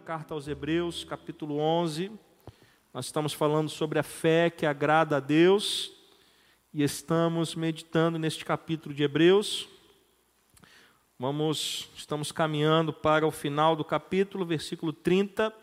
carta 0.00 0.32
aos 0.32 0.48
Hebreus, 0.48 1.04
capítulo 1.04 1.58
11. 1.58 2.10
Nós 2.92 3.06
estamos 3.06 3.34
falando 3.34 3.68
sobre 3.68 3.98
a 3.98 4.02
fé 4.02 4.48
que 4.48 4.64
agrada 4.64 5.18
a 5.18 5.20
Deus 5.20 5.92
e 6.72 6.82
estamos 6.82 7.54
meditando 7.54 8.18
neste 8.18 8.44
capítulo 8.44 8.94
de 8.94 9.02
Hebreus. 9.02 9.68
Vamos, 11.18 11.90
estamos 11.94 12.32
caminhando 12.32 12.94
para 12.94 13.26
o 13.26 13.30
final 13.30 13.76
do 13.76 13.84
capítulo, 13.84 14.46
versículo 14.46 14.92
30. 14.92 15.54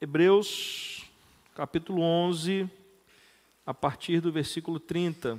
Hebreus, 0.00 1.04
capítulo 1.54 2.00
11, 2.00 2.68
a 3.66 3.74
partir 3.74 4.20
do 4.20 4.32
versículo 4.32 4.80
30. 4.80 5.38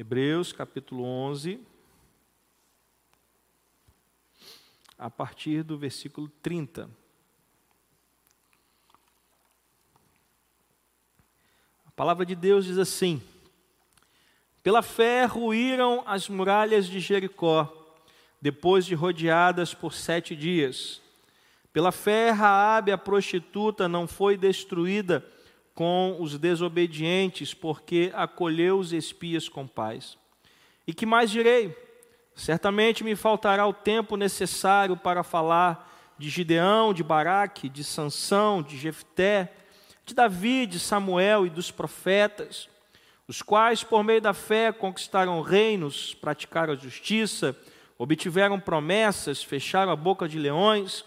Hebreus 0.00 0.50
capítulo 0.50 1.04
11, 1.04 1.60
a 4.96 5.10
partir 5.10 5.62
do 5.62 5.76
versículo 5.76 6.26
30. 6.42 6.88
A 11.84 11.90
palavra 11.90 12.24
de 12.24 12.34
Deus 12.34 12.64
diz 12.64 12.78
assim: 12.78 13.22
Pela 14.62 14.80
fé 14.80 15.26
ruíram 15.26 16.02
as 16.06 16.30
muralhas 16.30 16.86
de 16.86 16.98
Jericó, 16.98 17.70
depois 18.40 18.86
de 18.86 18.94
rodeadas 18.94 19.74
por 19.74 19.92
sete 19.92 20.34
dias. 20.34 21.02
Pela 21.74 21.92
fé, 21.92 22.30
Raabe, 22.30 22.90
a 22.90 22.96
prostituta, 22.96 23.86
não 23.86 24.08
foi 24.08 24.38
destruída 24.38 25.22
com 25.80 26.18
os 26.20 26.36
desobedientes, 26.36 27.54
porque 27.54 28.12
acolheu 28.14 28.78
os 28.78 28.92
espias 28.92 29.48
com 29.48 29.66
paz. 29.66 30.18
E 30.86 30.92
que 30.92 31.06
mais 31.06 31.30
direi? 31.30 31.74
Certamente 32.34 33.02
me 33.02 33.16
faltará 33.16 33.66
o 33.66 33.72
tempo 33.72 34.14
necessário 34.14 34.94
para 34.94 35.22
falar 35.22 36.14
de 36.18 36.28
Gideão, 36.28 36.92
de 36.92 37.02
Baraque, 37.02 37.66
de 37.66 37.82
Sansão, 37.82 38.62
de 38.62 38.76
Jefté, 38.76 39.54
de 40.04 40.12
Davi, 40.12 40.66
de 40.66 40.78
Samuel 40.78 41.46
e 41.46 41.48
dos 41.48 41.70
profetas, 41.70 42.68
os 43.26 43.40
quais, 43.40 43.82
por 43.82 44.04
meio 44.04 44.20
da 44.20 44.34
fé, 44.34 44.70
conquistaram 44.72 45.40
reinos, 45.40 46.12
praticaram 46.12 46.74
a 46.74 46.76
justiça, 46.76 47.56
obtiveram 47.96 48.60
promessas, 48.60 49.42
fecharam 49.42 49.92
a 49.92 49.96
boca 49.96 50.28
de 50.28 50.38
leões, 50.38 51.06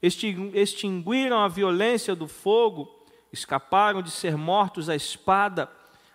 extinguiram 0.00 1.40
a 1.40 1.46
violência 1.46 2.14
do 2.14 2.26
fogo, 2.26 3.03
escaparam 3.34 4.00
de 4.00 4.10
ser 4.10 4.36
mortos 4.36 4.88
à 4.88 4.96
espada, 4.96 5.70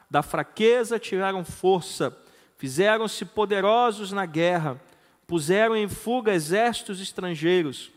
da 0.09 0.23
fraqueza 0.23 0.97
tiraram 0.97 1.45
força, 1.45 2.17
fizeram-se 2.57 3.23
poderosos 3.25 4.11
na 4.11 4.25
guerra, 4.25 4.81
puseram 5.27 5.75
em 5.75 5.87
fuga 5.87 6.33
exércitos 6.33 6.99
estrangeiros. 6.99 7.91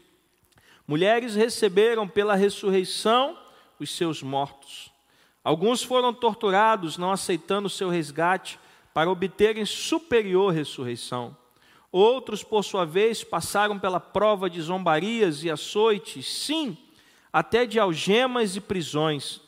Mulheres 0.86 1.34
receberam 1.34 2.06
pela 2.06 2.34
ressurreição 2.34 3.38
os 3.78 3.90
seus 3.96 4.22
mortos. 4.22 4.92
Alguns 5.42 5.82
foram 5.82 6.12
torturados, 6.12 6.98
não 6.98 7.10
aceitando 7.10 7.66
o 7.66 7.70
seu 7.70 7.88
resgate, 7.88 8.58
para 8.92 9.10
obterem 9.10 9.64
superior 9.64 10.52
ressurreição. 10.52 11.36
Outros, 11.90 12.42
por 12.42 12.62
sua 12.62 12.84
vez, 12.84 13.24
passaram 13.24 13.78
pela 13.78 13.98
prova 13.98 14.48
de 14.48 14.60
zombarias 14.60 15.42
e 15.44 15.50
açoites, 15.50 16.26
sim, 16.26 16.76
até 17.32 17.64
de 17.64 17.80
algemas 17.80 18.56
e 18.56 18.60
prisões. 18.60 19.40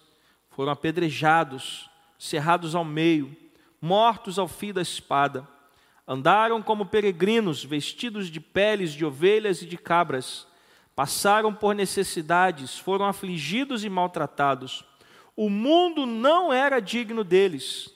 Foram 0.50 0.72
apedrejados, 0.72 1.91
cerrados 2.19 2.75
ao 2.75 2.84
meio, 2.84 3.37
mortos 3.81 4.39
ao 4.39 4.49
fio 4.49 4.72
da 4.72 4.83
espada. 4.83 5.47
Andaram 6.06 6.62
como 6.62 6.87
peregrinos, 6.87 7.65
vestidos 7.65 8.28
de 8.28 8.41
peles 8.41 8.93
de 8.93 9.05
ovelhas 9.05 9.62
e 9.62 9.67
de 9.67 9.77
cabras. 9.77 10.47
Passaram 10.94 11.53
por 11.53 11.75
necessidades, 11.75 12.78
foram 12.78 13.06
afligidos 13.06 13.84
e 13.84 13.91
maltratados. 13.91 14.84
O 15.37 15.50
mundo 15.50 16.06
não 16.06 16.53
era 16.53 16.81
digno 16.81 17.25
deles. 17.25 17.93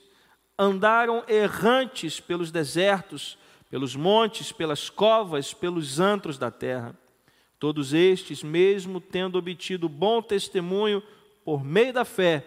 Andaram 0.58 1.22
errantes 1.28 2.18
pelos 2.18 2.50
desertos, 2.50 3.38
pelos 3.70 3.94
montes, 3.94 4.50
pelas 4.50 4.90
covas, 4.90 5.54
pelos 5.54 6.00
antros 6.00 6.36
da 6.36 6.50
terra. 6.50 6.96
Todos 7.58 7.92
estes, 7.92 8.42
mesmo 8.42 8.98
tendo 9.00 9.36
obtido 9.36 9.86
bom 9.88 10.22
testemunho 10.22 11.02
por 11.44 11.64
meio 11.64 11.92
da 11.92 12.04
fé, 12.04 12.46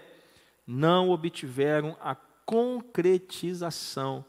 não 0.65 1.09
obtiveram 1.09 1.97
a 1.99 2.15
concretização 2.15 4.23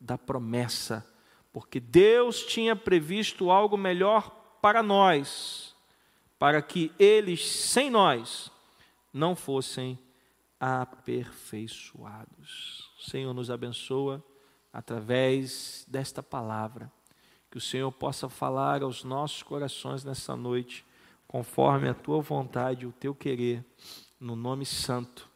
da 0.00 0.18
promessa, 0.18 1.06
porque 1.52 1.78
Deus 1.80 2.44
tinha 2.44 2.76
previsto 2.76 3.50
algo 3.50 3.78
melhor 3.78 4.30
para 4.60 4.82
nós, 4.82 5.74
para 6.38 6.60
que 6.60 6.92
eles, 6.98 7.46
sem 7.46 7.90
nós, 7.90 8.52
não 9.12 9.34
fossem 9.34 9.98
aperfeiçoados. 10.60 12.90
O 12.98 13.04
Senhor 13.08 13.32
nos 13.32 13.50
abençoa 13.50 14.22
através 14.72 15.86
desta 15.88 16.22
palavra 16.22 16.92
que 17.56 17.58
o 17.58 17.62
Senhor 17.62 17.90
possa 17.90 18.28
falar 18.28 18.82
aos 18.82 19.02
nossos 19.02 19.42
corações 19.42 20.04
nessa 20.04 20.36
noite, 20.36 20.84
conforme 21.26 21.88
a 21.88 21.94
tua 21.94 22.20
vontade 22.20 22.84
e 22.84 22.86
o 22.86 22.92
teu 22.92 23.14
querer, 23.14 23.64
no 24.20 24.36
nome 24.36 24.66
santo 24.66 25.26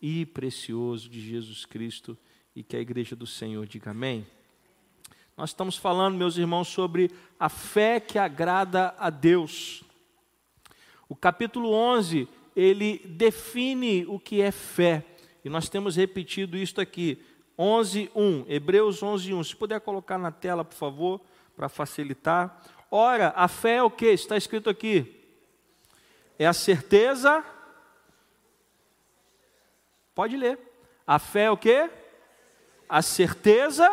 e 0.00 0.24
precioso 0.24 1.08
de 1.08 1.20
Jesus 1.20 1.66
Cristo, 1.66 2.16
e 2.54 2.62
que 2.62 2.76
a 2.76 2.80
igreja 2.80 3.16
do 3.16 3.26
Senhor 3.26 3.66
diga 3.66 3.90
amém. 3.90 4.24
Nós 5.36 5.50
estamos 5.50 5.76
falando, 5.76 6.16
meus 6.16 6.36
irmãos, 6.36 6.68
sobre 6.68 7.10
a 7.40 7.48
fé 7.48 7.98
que 7.98 8.20
agrada 8.20 8.94
a 8.96 9.10
Deus. 9.10 9.82
O 11.08 11.16
capítulo 11.16 11.72
11, 11.72 12.28
ele 12.54 12.98
define 12.98 14.06
o 14.06 14.20
que 14.20 14.40
é 14.40 14.52
fé, 14.52 15.04
e 15.44 15.48
nós 15.48 15.68
temos 15.68 15.96
repetido 15.96 16.56
isto 16.56 16.80
aqui. 16.80 17.20
11, 17.58 18.12
1, 18.14 18.44
Hebreus 18.46 19.02
11, 19.02 19.34
1. 19.34 19.42
Se 19.42 19.56
puder 19.56 19.80
colocar 19.80 20.18
na 20.18 20.30
tela, 20.30 20.64
por 20.64 20.76
favor 20.76 21.20
para 21.56 21.68
facilitar. 21.68 22.60
Ora, 22.90 23.32
a 23.36 23.48
fé 23.48 23.76
é 23.76 23.82
o 23.82 23.90
que? 23.90 24.06
Está 24.06 24.36
escrito 24.36 24.70
aqui. 24.70 25.20
É 26.38 26.46
a 26.46 26.52
certeza. 26.52 27.44
Pode 30.14 30.36
ler. 30.36 30.58
A 31.06 31.18
fé 31.18 31.44
é 31.44 31.50
o 31.50 31.56
que? 31.56 31.90
A 32.88 33.02
certeza 33.02 33.88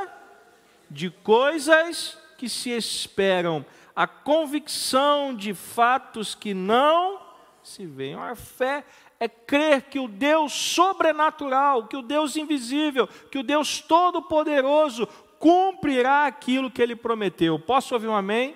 de 0.90 1.10
coisas 1.10 2.18
que 2.38 2.50
se 2.50 2.70
esperam, 2.72 3.66
a 3.96 4.08
convicção 4.08 5.34
de 5.36 5.54
fatos 5.54 6.36
que 6.36 6.54
não 6.54 7.22
se 7.64 7.86
veem. 7.86 8.16
A 8.16 8.36
fé 8.36 8.84
é 9.20 9.28
crer 9.28 9.84
que 9.84 10.00
o 10.00 10.08
Deus 10.08 10.52
sobrenatural, 10.52 11.88
que 11.88 11.96
o 11.96 12.02
Deus 12.02 12.36
invisível, 12.36 13.08
que 13.08 13.38
o 13.38 13.44
Deus 13.44 13.80
todo-poderoso 13.82 15.08
cumprirá 15.42 16.28
aquilo 16.28 16.70
que 16.70 16.80
ele 16.80 16.96
prometeu. 16.96 17.58
Posso 17.58 17.96
ouvir 17.96 18.08
um 18.08 18.16
amém? 18.16 18.56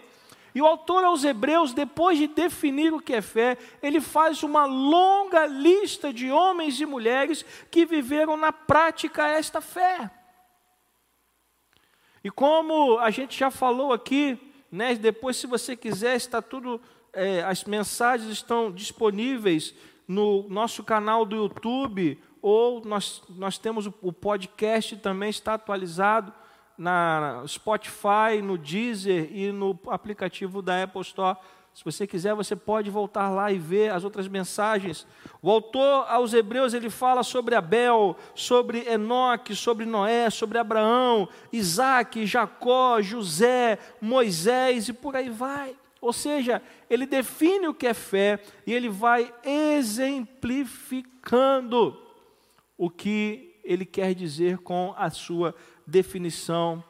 E 0.54 0.62
o 0.62 0.68
autor 0.68 1.04
aos 1.04 1.24
Hebreus, 1.24 1.74
depois 1.74 2.18
de 2.18 2.28
definir 2.28 2.94
o 2.94 3.02
que 3.02 3.14
é 3.14 3.22
fé, 3.24 3.58
ele 3.82 4.00
faz 4.00 4.44
uma 4.44 4.66
longa 4.66 5.48
lista 5.48 6.14
de 6.14 6.32
homens 6.32 6.80
e 6.80 6.86
mulheres 6.86 7.44
que 7.72 7.88
viveram 7.88 8.38
na 8.38 8.54
prática 8.54 9.28
esta 9.28 9.60
fé. 9.60 10.12
E 12.24 12.30
como 12.30 13.00
a 13.00 13.10
gente 13.10 13.38
já 13.38 13.50
falou 13.50 13.92
aqui, 13.92 14.38
né, 14.72 14.94
depois, 14.94 15.38
se 15.38 15.48
você 15.48 15.76
quiser, 15.76 16.16
está 16.16 16.42
tudo, 16.42 16.80
é, 17.12 17.42
as 17.44 17.64
mensagens 17.64 18.32
estão 18.32 18.72
disponíveis 18.72 19.74
no 20.08 20.48
nosso 20.50 20.84
canal 20.84 21.26
do 21.26 21.36
YouTube, 21.36 22.22
ou 22.42 22.86
nós, 22.86 23.24
nós 23.30 23.58
temos 23.58 23.88
o, 23.88 23.94
o 24.04 24.14
podcast 24.14 24.96
também 24.98 25.32
está 25.32 25.56
atualizado 25.56 26.32
na 26.78 27.44
Spotify, 27.48 28.42
no 28.44 28.58
Deezer 28.58 29.30
e 29.32 29.50
no 29.52 29.80
aplicativo 29.88 30.62
da 30.62 30.84
Apple 30.84 31.02
Store. 31.02 31.38
Se 31.74 31.84
você 31.84 32.06
quiser, 32.08 32.34
você 32.34 32.56
pode 32.56 32.90
voltar 32.90 33.30
lá 33.30 33.52
e 33.52 33.58
ver 33.58 33.92
as 33.92 34.06
outras 34.06 34.30
mensagens. 34.30 35.06
O 35.42 35.52
autor 35.52 36.06
aos 36.08 36.34
Hebreus 36.34 36.74
ele 36.74 36.90
fala 36.90 37.22
sobre 37.22 37.54
Abel, 37.54 38.16
sobre 38.34 38.88
Enoque, 38.88 39.54
sobre 39.54 39.86
Noé, 39.86 40.30
sobre 40.30 40.58
Abraão, 40.58 41.28
Isaac, 41.52 42.26
Jacó, 42.26 43.02
José, 43.02 43.78
Moisés 44.00 44.88
e 44.88 44.94
por 44.94 45.18
aí 45.18 45.30
vai. 45.30 45.76
Ou 46.00 46.14
seja, 46.14 46.62
ele 46.90 47.06
define 47.06 47.68
o 47.68 47.74
que 47.74 47.88
é 47.88 47.94
fé 47.94 48.40
e 48.66 48.74
ele 48.74 48.88
vai 48.88 49.34
exemplificando 49.44 52.00
o 52.78 52.90
que 52.90 53.55
ele 53.66 53.84
quer 53.84 54.14
dizer 54.14 54.60
com 54.60 54.94
a 54.96 55.10
sua 55.10 55.56
definição 55.86 56.84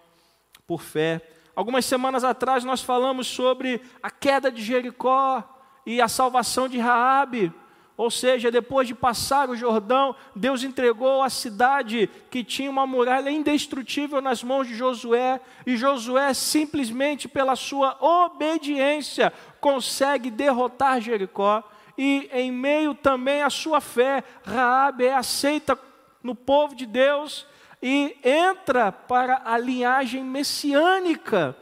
por 0.68 0.82
fé. 0.82 1.22
Algumas 1.56 1.86
semanas 1.86 2.24
atrás 2.26 2.66
nós 2.66 2.82
falamos 2.82 3.28
sobre 3.28 3.82
a 4.04 4.12
queda 4.12 4.52
de 4.52 4.62
Jericó 4.62 5.44
e 5.86 6.02
a 6.02 6.08
salvação 6.08 6.68
de 6.68 6.78
Raabe. 6.78 7.52
ou 7.98 8.12
seja, 8.12 8.52
depois 8.52 8.90
de 8.90 8.94
passar 8.94 9.50
o 9.50 9.56
Jordão, 9.56 10.14
Deus 10.36 10.64
entregou 10.64 11.24
a 11.24 11.30
cidade 11.30 12.10
que 12.30 12.44
tinha 12.44 12.70
uma 12.70 12.86
muralha 12.86 13.30
indestrutível 13.30 14.20
nas 14.20 14.44
mãos 14.44 14.68
de 14.68 14.76
Josué, 14.76 15.40
e 15.66 15.78
Josué, 15.78 16.34
simplesmente 16.34 17.30
pela 17.30 17.56
sua 17.56 17.96
obediência, 18.02 19.32
consegue 19.62 20.30
derrotar 20.30 21.00
Jericó. 21.00 21.64
E 21.98 22.30
em 22.34 22.52
meio 22.52 22.94
também 22.94 23.42
à 23.42 23.50
sua 23.50 23.80
fé, 23.80 24.26
Raabe 24.44 25.06
é 25.06 25.16
aceita 25.16 25.80
no 26.26 26.34
povo 26.34 26.76
de 26.76 26.88
Deus 26.88 27.46
e 27.82 28.18
entra 28.24 28.92
para 28.92 29.44
a 29.46 29.60
linhagem 29.60 30.24
messiânica, 30.24 31.56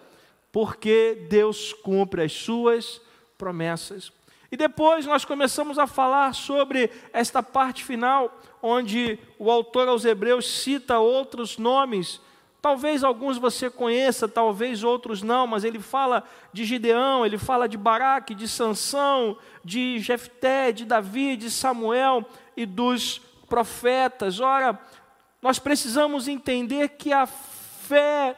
porque 0.54 1.28
Deus 1.30 1.74
cumpre 1.74 2.24
as 2.24 2.32
suas 2.32 3.02
promessas. 3.38 4.12
E 4.50 4.56
depois 4.56 5.06
nós 5.06 5.26
começamos 5.26 5.78
a 5.78 5.86
falar 5.86 6.34
sobre 6.34 6.90
esta 7.12 7.44
parte 7.44 7.84
final, 7.84 8.40
onde 8.62 9.20
o 9.38 9.52
autor 9.52 9.90
aos 9.90 10.06
Hebreus 10.06 10.48
cita 10.48 10.98
outros 10.98 11.58
nomes. 11.58 12.22
Talvez 12.62 13.04
alguns 13.04 13.38
você 13.38 13.70
conheça, 13.70 14.30
talvez 14.30 14.82
outros 14.82 15.22
não, 15.22 15.46
mas 15.46 15.66
ele 15.66 15.80
fala 15.80 16.24
de 16.54 16.64
Gideão, 16.64 17.26
ele 17.26 17.38
fala 17.38 17.68
de 17.68 17.78
Baraque, 17.78 18.34
de 18.34 18.48
Sansão, 18.48 19.38
de 19.62 20.00
Jefté, 20.00 20.72
de 20.72 20.86
Davi, 20.86 21.36
de 21.36 21.52
Samuel 21.52 22.26
e 22.56 22.66
dos 22.66 23.33
profetas. 23.54 24.40
Ora, 24.40 24.80
nós 25.40 25.60
precisamos 25.60 26.28
entender 26.28 26.90
que 26.98 27.14
a 27.14 27.28
fé 27.28 28.36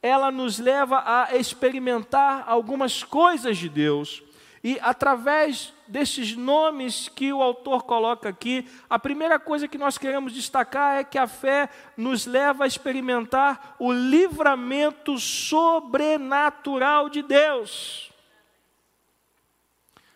ela 0.00 0.30
nos 0.30 0.58
leva 0.58 1.02
a 1.04 1.36
experimentar 1.36 2.44
algumas 2.46 3.04
coisas 3.04 3.58
de 3.58 3.68
Deus. 3.68 4.22
E 4.64 4.78
através 4.80 5.74
desses 5.86 6.34
nomes 6.34 7.10
que 7.10 7.30
o 7.30 7.42
autor 7.42 7.82
coloca 7.82 8.30
aqui, 8.30 8.66
a 8.88 8.98
primeira 8.98 9.38
coisa 9.38 9.68
que 9.68 9.76
nós 9.76 9.98
queremos 9.98 10.32
destacar 10.32 10.96
é 10.96 11.04
que 11.04 11.18
a 11.18 11.26
fé 11.26 11.68
nos 11.94 12.24
leva 12.24 12.64
a 12.64 12.66
experimentar 12.66 13.76
o 13.78 13.92
livramento 13.92 15.18
sobrenatural 15.18 17.10
de 17.10 17.20
Deus. 17.20 18.10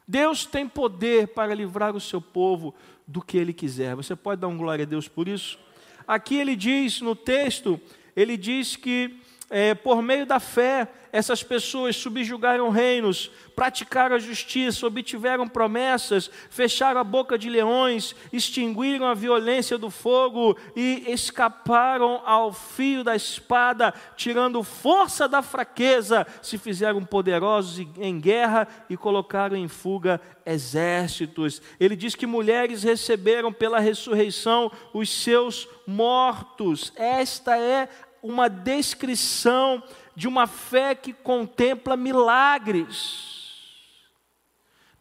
Deus 0.08 0.46
tem 0.46 0.66
poder 0.66 1.28
para 1.28 1.54
livrar 1.54 1.94
o 1.94 2.00
seu 2.00 2.20
povo 2.20 2.74
do 3.12 3.20
que 3.20 3.36
ele 3.36 3.52
quiser. 3.52 3.94
Você 3.94 4.16
pode 4.16 4.40
dar 4.40 4.48
um 4.48 4.56
glória 4.56 4.84
a 4.84 4.88
Deus 4.88 5.06
por 5.06 5.28
isso? 5.28 5.58
Aqui 6.08 6.36
ele 6.36 6.56
diz 6.56 7.02
no 7.02 7.14
texto, 7.14 7.78
ele 8.16 8.38
diz 8.38 8.74
que 8.74 9.20
é, 9.52 9.74
por 9.74 10.02
meio 10.02 10.24
da 10.24 10.40
fé 10.40 10.88
essas 11.12 11.42
pessoas 11.42 11.94
subjugaram 11.94 12.70
reinos, 12.70 13.30
praticaram 13.54 14.16
a 14.16 14.18
justiça, 14.18 14.86
obtiveram 14.86 15.46
promessas, 15.46 16.30
fecharam 16.48 16.98
a 16.98 17.04
boca 17.04 17.36
de 17.36 17.50
leões, 17.50 18.16
extinguiram 18.32 19.06
a 19.06 19.12
violência 19.12 19.76
do 19.76 19.90
fogo 19.90 20.56
e 20.74 21.04
escaparam 21.08 22.22
ao 22.24 22.50
fio 22.50 23.04
da 23.04 23.14
espada, 23.14 23.92
tirando 24.16 24.62
força 24.62 25.28
da 25.28 25.42
fraqueza, 25.42 26.26
se 26.40 26.56
fizeram 26.56 27.04
poderosos 27.04 27.86
em 27.98 28.18
guerra 28.18 28.66
e 28.88 28.96
colocaram 28.96 29.54
em 29.54 29.68
fuga 29.68 30.18
exércitos. 30.46 31.60
Ele 31.78 31.94
diz 31.94 32.14
que 32.14 32.26
mulheres 32.26 32.82
receberam 32.82 33.52
pela 33.52 33.78
ressurreição 33.78 34.72
os 34.94 35.10
seus 35.10 35.68
mortos. 35.86 36.90
Esta 36.96 37.58
é 37.58 37.86
uma 38.22 38.48
descrição 38.48 39.82
de 40.14 40.28
uma 40.28 40.46
fé 40.46 40.94
que 40.94 41.12
contempla 41.12 41.96
milagres. 41.96 43.32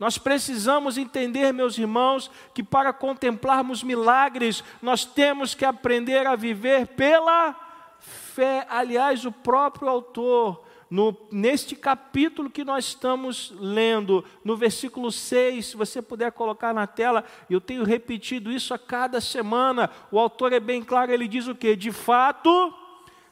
Nós 0.01 0.17
precisamos 0.17 0.97
entender, 0.97 1.53
meus 1.53 1.77
irmãos, 1.77 2.31
que 2.55 2.63
para 2.63 2.91
contemplarmos 2.91 3.83
milagres, 3.83 4.63
nós 4.81 5.05
temos 5.05 5.53
que 5.53 5.63
aprender 5.63 6.25
a 6.25 6.35
viver 6.35 6.87
pela 6.87 7.55
fé. 7.99 8.65
Aliás, 8.67 9.25
o 9.25 9.31
próprio 9.31 9.87
autor, 9.87 10.65
no, 10.89 11.15
neste 11.31 11.75
capítulo 11.75 12.49
que 12.49 12.63
nós 12.63 12.85
estamos 12.85 13.53
lendo, 13.59 14.25
no 14.43 14.57
versículo 14.57 15.11
6, 15.11 15.67
se 15.67 15.77
você 15.77 16.01
puder 16.01 16.31
colocar 16.31 16.73
na 16.73 16.87
tela, 16.87 17.23
eu 17.47 17.61
tenho 17.61 17.83
repetido 17.83 18.51
isso 18.51 18.73
a 18.73 18.79
cada 18.79 19.21
semana. 19.21 19.87
O 20.11 20.17
autor 20.17 20.51
é 20.51 20.59
bem 20.59 20.81
claro, 20.81 21.11
ele 21.11 21.27
diz 21.27 21.47
o 21.47 21.53
que? 21.53 21.75
De 21.75 21.91
fato, 21.91 22.73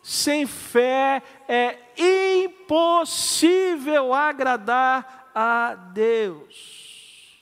sem 0.01 0.45
fé 0.47 1.21
é 1.47 1.77
impossível 2.45 4.13
agradar 4.13 5.31
a 5.35 5.75
Deus. 5.75 7.41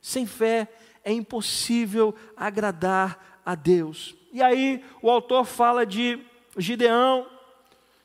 Sem 0.00 0.26
fé 0.26 0.68
é 1.04 1.12
impossível 1.12 2.14
agradar 2.36 3.40
a 3.44 3.54
Deus. 3.54 4.14
E 4.32 4.42
aí 4.42 4.84
o 5.00 5.10
autor 5.10 5.44
fala 5.44 5.86
de 5.86 6.18
Gideão, 6.58 7.26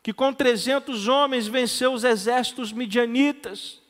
que 0.01 0.13
com 0.13 0.33
300 0.33 1.07
homens 1.07 1.47
venceu 1.47 1.93
os 1.93 2.03
exércitos 2.03 2.71
midianitas. 2.71 3.81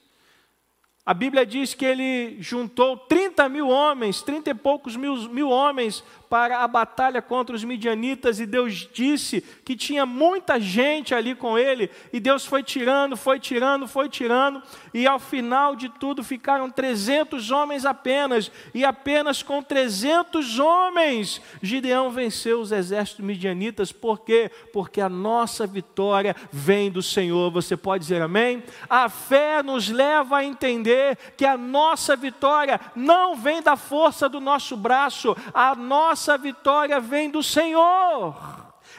A 1.05 1.13
Bíblia 1.13 1.45
diz 1.45 1.73
que 1.73 1.85
ele 1.85 2.37
juntou 2.41 2.97
30 2.97 3.20
mil 3.49 3.69
homens, 3.69 4.21
30 4.21 4.49
e 4.49 4.53
poucos 4.53 4.95
mil, 4.95 5.15
mil 5.29 5.49
homens 5.49 6.03
para 6.31 6.59
a 6.59 6.67
batalha 6.67 7.21
contra 7.21 7.53
os 7.53 7.61
midianitas, 7.61 8.39
e 8.39 8.45
Deus 8.45 8.87
disse 8.93 9.41
que 9.65 9.75
tinha 9.75 10.05
muita 10.05 10.61
gente 10.61 11.13
ali 11.13 11.35
com 11.35 11.57
ele, 11.57 11.89
e 12.13 12.21
Deus 12.21 12.45
foi 12.45 12.63
tirando, 12.63 13.17
foi 13.17 13.37
tirando, 13.37 13.85
foi 13.85 14.07
tirando, 14.07 14.63
e 14.93 15.05
ao 15.05 15.19
final 15.19 15.75
de 15.75 15.89
tudo 15.89 16.23
ficaram 16.23 16.69
300 16.69 17.51
homens 17.51 17.85
apenas, 17.85 18.49
e 18.73 18.85
apenas 18.85 19.43
com 19.43 19.61
300 19.61 20.57
homens 20.57 21.41
Gideão 21.61 22.09
venceu 22.09 22.61
os 22.61 22.71
exércitos 22.71 23.25
midianitas, 23.25 23.91
por 23.91 24.21
quê? 24.21 24.49
Porque 24.71 25.01
a 25.01 25.09
nossa 25.09 25.67
vitória 25.67 26.33
vem 26.49 26.89
do 26.89 27.03
Senhor, 27.03 27.51
você 27.51 27.75
pode 27.75 28.03
dizer 28.03 28.21
amém? 28.21 28.63
A 28.89 29.09
fé 29.09 29.61
nos 29.61 29.89
leva 29.89 30.37
a 30.37 30.45
entender 30.45 31.17
que 31.35 31.45
a 31.45 31.57
nossa 31.57 32.15
vitória 32.15 32.79
não 32.95 33.20
vem 33.35 33.61
da 33.61 33.75
força 33.75 34.27
do 34.27 34.39
nosso 34.39 34.75
braço, 34.75 35.35
a 35.53 35.75
nossa 35.75 36.37
vitória 36.37 36.99
vem 36.99 37.29
do 37.29 37.41
Senhor. 37.41 38.35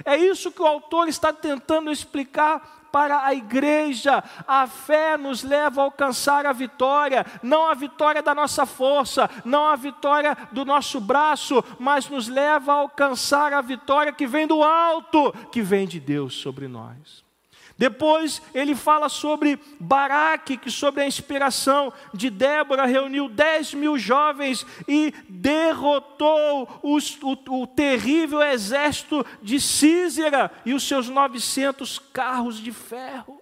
É 0.05 0.17
isso 0.17 0.50
que 0.50 0.62
o 0.62 0.67
autor 0.67 1.09
está 1.09 1.33
tentando 1.33 1.91
explicar 1.91 2.83
para 2.93 3.25
a 3.25 3.35
igreja. 3.35 4.23
A 4.47 4.67
fé 4.67 5.17
nos 5.17 5.43
leva 5.43 5.81
a 5.81 5.85
alcançar 5.85 6.45
a 6.47 6.52
vitória, 6.52 7.25
não 7.43 7.67
a 7.67 7.75
vitória 7.75 8.23
da 8.23 8.35
nossa 8.35 8.67
força, 8.67 9.29
não 9.45 9.67
a 9.67 9.76
vitória 9.76 10.37
do 10.52 10.64
nosso 10.64 11.00
braço, 11.00 11.64
mas 11.79 12.09
nos 12.09 12.29
leva 12.29 12.73
a 12.73 12.76
alcançar 12.76 13.52
a 13.52 13.61
vitória 13.62 14.12
que 14.12 14.26
vem 14.26 14.47
do 14.47 14.62
alto, 14.62 15.33
que 15.50 15.62
vem 15.62 15.87
de 15.87 15.99
Deus 15.99 16.35
sobre 16.35 16.69
nós. 16.69 17.25
Depois 17.76 18.43
ele 18.55 18.75
fala 18.75 19.09
sobre 19.09 19.59
Baraque, 19.81 20.57
que 20.57 20.71
sobre 20.71 21.02
a 21.02 21.07
inspiração 21.07 21.93
de 22.12 22.31
Débora 22.31 22.87
reuniu 22.87 23.29
10 23.29 23.75
mil 23.75 23.99
jovens 23.99 24.67
e 24.87 25.12
derrotou 25.29 26.69
os, 26.83 27.19
o, 27.23 27.62
o 27.62 27.67
terrível 27.67 28.43
exército 28.43 29.25
de 29.43 29.61
Císera 29.61 30.50
e 30.64 30.75
os 30.75 30.87
seus 30.87 31.09
900 31.09 31.99
carros 31.99 32.59
de 32.59 32.73
ferro. 32.73 33.41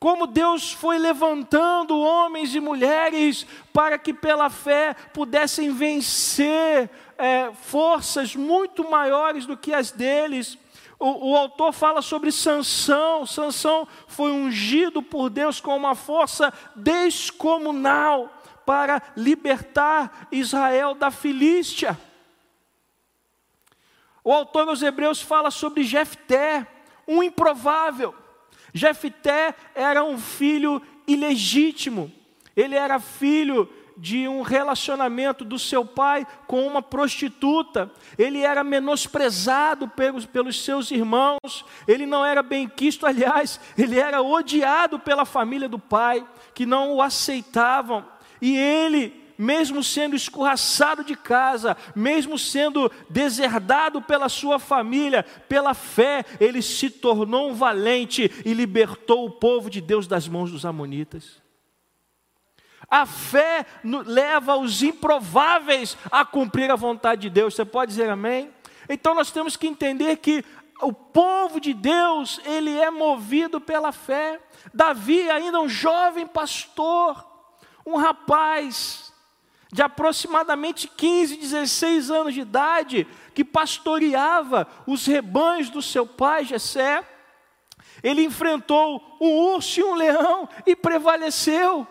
Como 0.00 0.26
Deus 0.26 0.72
foi 0.72 0.98
levantando 0.98 1.98
homens 1.98 2.54
e 2.54 2.60
mulheres 2.60 3.46
para 3.70 3.98
que 3.98 4.14
pela 4.14 4.48
fé 4.48 4.94
pudessem 5.12 5.74
vencer 5.74 6.88
é, 7.18 7.52
forças 7.52 8.34
muito 8.34 8.90
maiores 8.90 9.44
do 9.44 9.58
que 9.58 9.74
as 9.74 9.90
deles 9.90 10.56
o, 11.00 11.30
o 11.30 11.36
autor 11.36 11.72
fala 11.72 12.02
sobre 12.02 12.30
Sansão. 12.30 13.24
Sansão 13.24 13.88
foi 14.06 14.30
ungido 14.30 15.02
por 15.02 15.30
Deus 15.30 15.58
com 15.58 15.74
uma 15.74 15.94
força 15.94 16.52
descomunal 16.76 18.30
para 18.66 19.02
libertar 19.16 20.28
Israel 20.30 20.94
da 20.94 21.10
Filístia. 21.10 21.98
O 24.22 24.30
autor 24.30 24.68
aos 24.68 24.82
Hebreus 24.82 25.22
fala 25.22 25.50
sobre 25.50 25.82
Jefté, 25.82 26.66
um 27.08 27.22
improvável. 27.22 28.14
Jefté 28.74 29.54
era 29.74 30.04
um 30.04 30.18
filho 30.18 30.82
ilegítimo. 31.06 32.12
Ele 32.54 32.74
era 32.74 33.00
filho 33.00 33.68
de 34.00 34.26
um 34.26 34.40
relacionamento 34.40 35.44
do 35.44 35.58
seu 35.58 35.84
pai 35.84 36.26
com 36.46 36.66
uma 36.66 36.80
prostituta. 36.80 37.90
Ele 38.16 38.40
era 38.40 38.64
menosprezado 38.64 39.86
pelos, 39.86 40.24
pelos 40.24 40.64
seus 40.64 40.90
irmãos, 40.90 41.64
ele 41.86 42.06
não 42.06 42.24
era 42.24 42.42
bem 42.42 42.66
quisto, 42.66 43.06
aliás, 43.06 43.60
ele 43.76 43.98
era 43.98 44.22
odiado 44.22 44.98
pela 44.98 45.26
família 45.26 45.68
do 45.68 45.78
pai, 45.78 46.26
que 46.54 46.64
não 46.64 46.94
o 46.94 47.02
aceitavam. 47.02 48.06
E 48.40 48.56
ele, 48.56 49.22
mesmo 49.36 49.84
sendo 49.84 50.16
escorraçado 50.16 51.04
de 51.04 51.14
casa, 51.14 51.76
mesmo 51.94 52.38
sendo 52.38 52.90
deserdado 53.10 54.00
pela 54.00 54.30
sua 54.30 54.58
família, 54.58 55.24
pela 55.46 55.74
fé, 55.74 56.24
ele 56.40 56.62
se 56.62 56.88
tornou 56.88 57.50
um 57.50 57.54
valente 57.54 58.30
e 58.46 58.54
libertou 58.54 59.26
o 59.26 59.30
povo 59.30 59.68
de 59.68 59.82
Deus 59.82 60.06
das 60.06 60.26
mãos 60.26 60.50
dos 60.50 60.64
Amonitas. 60.64 61.49
A 62.88 63.06
fé 63.06 63.66
leva 64.06 64.56
os 64.56 64.82
improváveis 64.82 65.96
a 66.10 66.24
cumprir 66.24 66.70
a 66.70 66.76
vontade 66.76 67.22
de 67.22 67.30
Deus. 67.30 67.54
Você 67.54 67.64
pode 67.64 67.90
dizer 67.90 68.08
amém? 68.08 68.50
Então 68.88 69.14
nós 69.14 69.30
temos 69.30 69.56
que 69.56 69.66
entender 69.66 70.16
que 70.16 70.44
o 70.80 70.92
povo 70.92 71.60
de 71.60 71.74
Deus, 71.74 72.40
ele 72.44 72.76
é 72.78 72.90
movido 72.90 73.60
pela 73.60 73.92
fé. 73.92 74.40
Davi, 74.72 75.30
ainda 75.30 75.60
um 75.60 75.68
jovem 75.68 76.26
pastor, 76.26 77.24
um 77.84 77.96
rapaz 77.96 79.12
de 79.72 79.82
aproximadamente 79.82 80.88
15, 80.88 81.36
16 81.36 82.10
anos 82.10 82.34
de 82.34 82.40
idade, 82.40 83.06
que 83.34 83.44
pastoreava 83.44 84.66
os 84.86 85.06
rebanhos 85.06 85.70
do 85.70 85.80
seu 85.80 86.04
pai 86.04 86.44
Jessé, 86.44 87.06
ele 88.02 88.24
enfrentou 88.24 89.16
um 89.20 89.54
urso 89.54 89.78
e 89.78 89.84
um 89.84 89.94
leão 89.94 90.48
e 90.66 90.74
prevaleceu. 90.74 91.86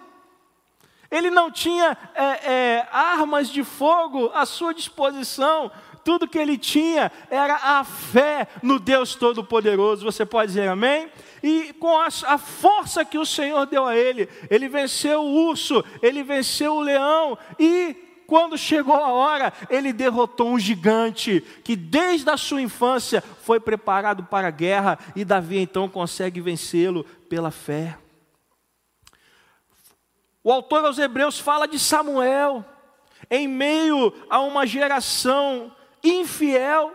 Ele 1.11 1.29
não 1.29 1.51
tinha 1.51 1.97
é, 2.13 2.23
é, 2.23 2.87
armas 2.91 3.49
de 3.49 3.63
fogo 3.63 4.29
à 4.33 4.45
sua 4.45 4.73
disposição, 4.73 5.71
tudo 6.03 6.27
que 6.27 6.37
ele 6.37 6.57
tinha 6.57 7.11
era 7.29 7.55
a 7.55 7.83
fé 7.83 8.47
no 8.61 8.79
Deus 8.79 9.15
Todo-Poderoso. 9.15 10.05
Você 10.05 10.25
pode 10.25 10.47
dizer 10.47 10.67
amém? 10.67 11.09
E 11.41 11.73
com 11.73 11.97
a, 11.97 12.07
a, 12.07 12.37
força 12.37 13.03
que 13.03 13.17
o 13.17 13.25
Senhor 13.25 13.65
deu 13.65 13.85
a 13.85 13.95
ele, 13.95 14.29
ele 14.49 14.67
venceu 14.67 15.21
o 15.21 15.47
urso, 15.47 15.83
ele 16.01 16.23
venceu 16.23 16.75
o 16.75 16.81
leão 16.81 17.37
e 17.57 17.95
quando 18.27 18.57
chegou 18.57 18.93
a 18.93 19.11
hora, 19.11 19.51
ele 19.71 19.91
derrotou 19.91 20.49
um 20.49 20.59
gigante 20.59 21.43
que 21.63 21.75
desde 21.75 22.29
a 22.29 22.37
sua 22.37 22.61
infância 22.61 23.23
foi 23.43 23.59
preparado 23.59 24.23
para 24.23 24.49
a 24.49 24.51
guerra 24.51 24.99
e 25.15 25.25
Davi 25.25 25.57
então 25.57 25.89
consegue 25.89 26.39
vencê-lo 26.39 27.03
pela 27.27 27.49
fé. 27.49 27.97
O 30.43 30.51
autor 30.51 30.85
aos 30.85 30.97
Hebreus 30.97 31.37
fala 31.37 31.67
de 31.67 31.77
Samuel, 31.77 32.63
em 33.29 33.47
meio 33.47 34.13
a 34.29 34.39
uma 34.39 34.65
geração 34.65 35.75
infiel, 36.03 36.93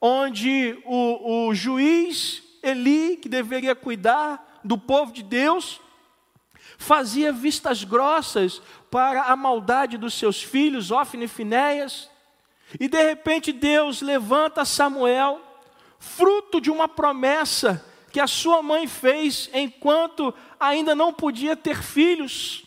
onde 0.00 0.80
o, 0.84 1.48
o 1.48 1.54
juiz 1.54 2.42
Eli, 2.62 3.16
que 3.16 3.28
deveria 3.28 3.74
cuidar 3.74 4.60
do 4.62 4.78
povo 4.78 5.12
de 5.12 5.22
Deus, 5.22 5.80
fazia 6.78 7.32
vistas 7.32 7.82
grossas 7.82 8.62
para 8.90 9.24
a 9.24 9.36
maldade 9.36 9.98
dos 9.98 10.14
seus 10.14 10.42
filhos, 10.42 10.90
Ofne 10.90 11.24
e 11.24 11.28
Finéias, 11.28 12.08
e 12.78 12.88
de 12.88 13.02
repente 13.02 13.52
Deus 13.52 14.00
levanta 14.00 14.64
Samuel, 14.64 15.40
fruto 15.98 16.60
de 16.60 16.70
uma 16.70 16.88
promessa 16.88 17.84
que 18.16 18.20
a 18.20 18.26
sua 18.26 18.62
mãe 18.62 18.86
fez 18.86 19.50
enquanto 19.52 20.32
ainda 20.58 20.94
não 20.94 21.12
podia 21.12 21.54
ter 21.54 21.82
filhos. 21.82 22.64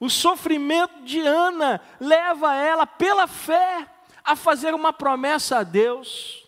O 0.00 0.08
sofrimento 0.08 1.02
de 1.02 1.20
Ana 1.20 1.78
leva 2.00 2.54
ela, 2.54 2.86
pela 2.86 3.26
fé, 3.26 3.86
a 4.24 4.34
fazer 4.34 4.72
uma 4.72 4.94
promessa 4.94 5.58
a 5.58 5.62
Deus. 5.62 6.42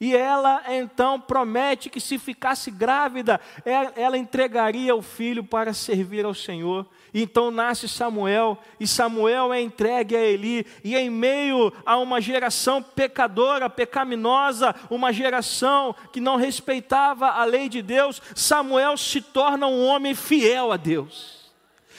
E 0.00 0.16
ela 0.16 0.64
então 0.74 1.20
promete 1.20 1.88
que 1.88 2.00
se 2.00 2.18
ficasse 2.18 2.72
grávida, 2.72 3.40
ela 3.94 4.18
entregaria 4.18 4.92
o 4.92 5.00
filho 5.00 5.44
para 5.44 5.72
servir 5.72 6.24
ao 6.24 6.34
Senhor. 6.34 6.88
Então 7.14 7.50
nasce 7.50 7.88
Samuel, 7.88 8.58
e 8.80 8.86
Samuel 8.86 9.52
é 9.52 9.60
entregue 9.60 10.16
a 10.16 10.20
Eli, 10.20 10.66
e 10.82 10.96
em 10.96 11.10
meio 11.10 11.70
a 11.84 11.98
uma 11.98 12.20
geração 12.20 12.82
pecadora, 12.82 13.68
pecaminosa, 13.68 14.74
uma 14.88 15.12
geração 15.12 15.94
que 16.10 16.20
não 16.20 16.36
respeitava 16.36 17.28
a 17.28 17.44
lei 17.44 17.68
de 17.68 17.82
Deus, 17.82 18.22
Samuel 18.34 18.96
se 18.96 19.20
torna 19.20 19.66
um 19.66 19.86
homem 19.86 20.14
fiel 20.14 20.72
a 20.72 20.76
Deus. 20.78 21.42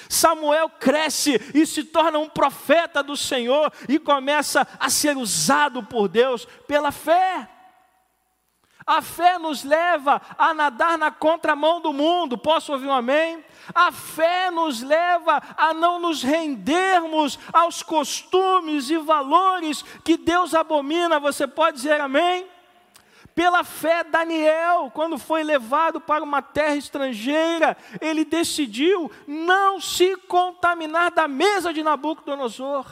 Samuel 0.09 0.69
cresce 0.69 1.39
e 1.53 1.65
se 1.65 1.83
torna 1.83 2.19
um 2.19 2.29
profeta 2.29 3.01
do 3.01 3.15
Senhor 3.15 3.71
e 3.87 3.99
começa 3.99 4.67
a 4.79 4.89
ser 4.89 5.15
usado 5.17 5.83
por 5.83 6.07
Deus 6.07 6.47
pela 6.67 6.91
fé. 6.91 7.49
A 8.85 9.01
fé 9.01 9.37
nos 9.37 9.63
leva 9.63 10.21
a 10.37 10.53
nadar 10.53 10.97
na 10.97 11.11
contramão 11.11 11.79
do 11.79 11.93
mundo. 11.93 12.37
Posso 12.37 12.73
ouvir 12.73 12.87
um 12.87 12.93
amém? 12.93 13.43
A 13.73 13.91
fé 13.91 14.51
nos 14.51 14.81
leva 14.81 15.41
a 15.55 15.73
não 15.73 15.99
nos 15.99 16.21
rendermos 16.21 17.39
aos 17.51 17.81
costumes 17.81 18.89
e 18.89 18.97
valores 18.97 19.83
que 20.03 20.17
Deus 20.17 20.53
abomina. 20.53 21.19
Você 21.19 21.47
pode 21.47 21.77
dizer 21.77 22.01
amém? 22.01 22.45
Pela 23.33 23.63
fé, 23.63 24.03
Daniel, 24.03 24.91
quando 24.93 25.17
foi 25.17 25.43
levado 25.43 25.99
para 25.99 26.23
uma 26.23 26.41
terra 26.41 26.75
estrangeira, 26.75 27.75
ele 27.99 28.23
decidiu 28.23 29.11
não 29.25 29.79
se 29.79 30.15
contaminar 30.27 31.09
da 31.09 31.27
mesa 31.27 31.73
de 31.73 31.81
Nabucodonosor. 31.81 32.85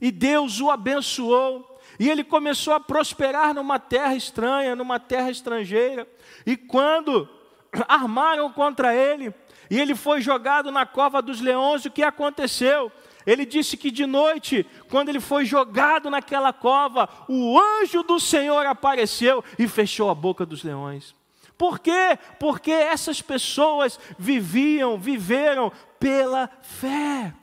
E 0.00 0.10
Deus 0.10 0.60
o 0.60 0.70
abençoou 0.70 1.67
e 1.98 2.08
ele 2.08 2.22
começou 2.22 2.74
a 2.74 2.80
prosperar 2.80 3.52
numa 3.52 3.78
terra 3.78 4.14
estranha, 4.14 4.76
numa 4.76 5.00
terra 5.00 5.30
estrangeira. 5.30 6.06
E 6.46 6.56
quando 6.56 7.28
armaram 7.88 8.50
contra 8.52 8.94
ele, 8.94 9.34
e 9.70 9.78
ele 9.78 9.94
foi 9.94 10.20
jogado 10.20 10.70
na 10.70 10.86
cova 10.86 11.20
dos 11.20 11.40
leões, 11.40 11.84
o 11.84 11.90
que 11.90 12.02
aconteceu? 12.02 12.90
Ele 13.26 13.44
disse 13.44 13.76
que 13.76 13.90
de 13.90 14.06
noite, 14.06 14.64
quando 14.88 15.10
ele 15.10 15.20
foi 15.20 15.44
jogado 15.44 16.08
naquela 16.08 16.52
cova, 16.52 17.08
o 17.28 17.58
anjo 17.58 18.02
do 18.02 18.18
Senhor 18.18 18.64
apareceu 18.64 19.44
e 19.58 19.68
fechou 19.68 20.08
a 20.08 20.14
boca 20.14 20.46
dos 20.46 20.62
leões. 20.62 21.14
Por 21.58 21.80
quê? 21.80 22.16
Porque 22.38 22.70
essas 22.70 23.20
pessoas 23.20 23.98
viviam, 24.16 24.96
viveram 24.96 25.72
pela 25.98 26.48
fé. 26.62 27.34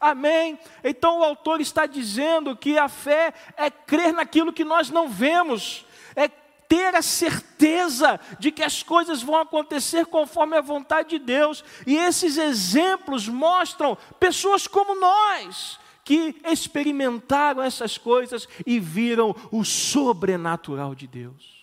Amém? 0.00 0.58
Então 0.82 1.18
o 1.18 1.24
autor 1.24 1.60
está 1.60 1.84
dizendo 1.84 2.56
que 2.56 2.78
a 2.78 2.88
fé 2.88 3.34
é 3.56 3.68
crer 3.70 4.14
naquilo 4.14 4.52
que 4.52 4.64
nós 4.64 4.88
não 4.88 5.08
vemos, 5.08 5.84
é 6.16 6.26
ter 6.26 6.94
a 6.94 7.02
certeza 7.02 8.18
de 8.38 8.50
que 8.50 8.62
as 8.62 8.82
coisas 8.82 9.22
vão 9.22 9.36
acontecer 9.36 10.06
conforme 10.06 10.56
a 10.56 10.62
vontade 10.62 11.10
de 11.10 11.18
Deus. 11.18 11.62
E 11.86 11.96
esses 11.96 12.38
exemplos 12.38 13.28
mostram 13.28 13.98
pessoas 14.18 14.66
como 14.66 14.98
nós, 14.98 15.78
que 16.02 16.40
experimentaram 16.44 17.62
essas 17.62 17.98
coisas 17.98 18.48
e 18.64 18.80
viram 18.80 19.34
o 19.50 19.64
sobrenatural 19.64 20.94
de 20.94 21.06
Deus. 21.06 21.59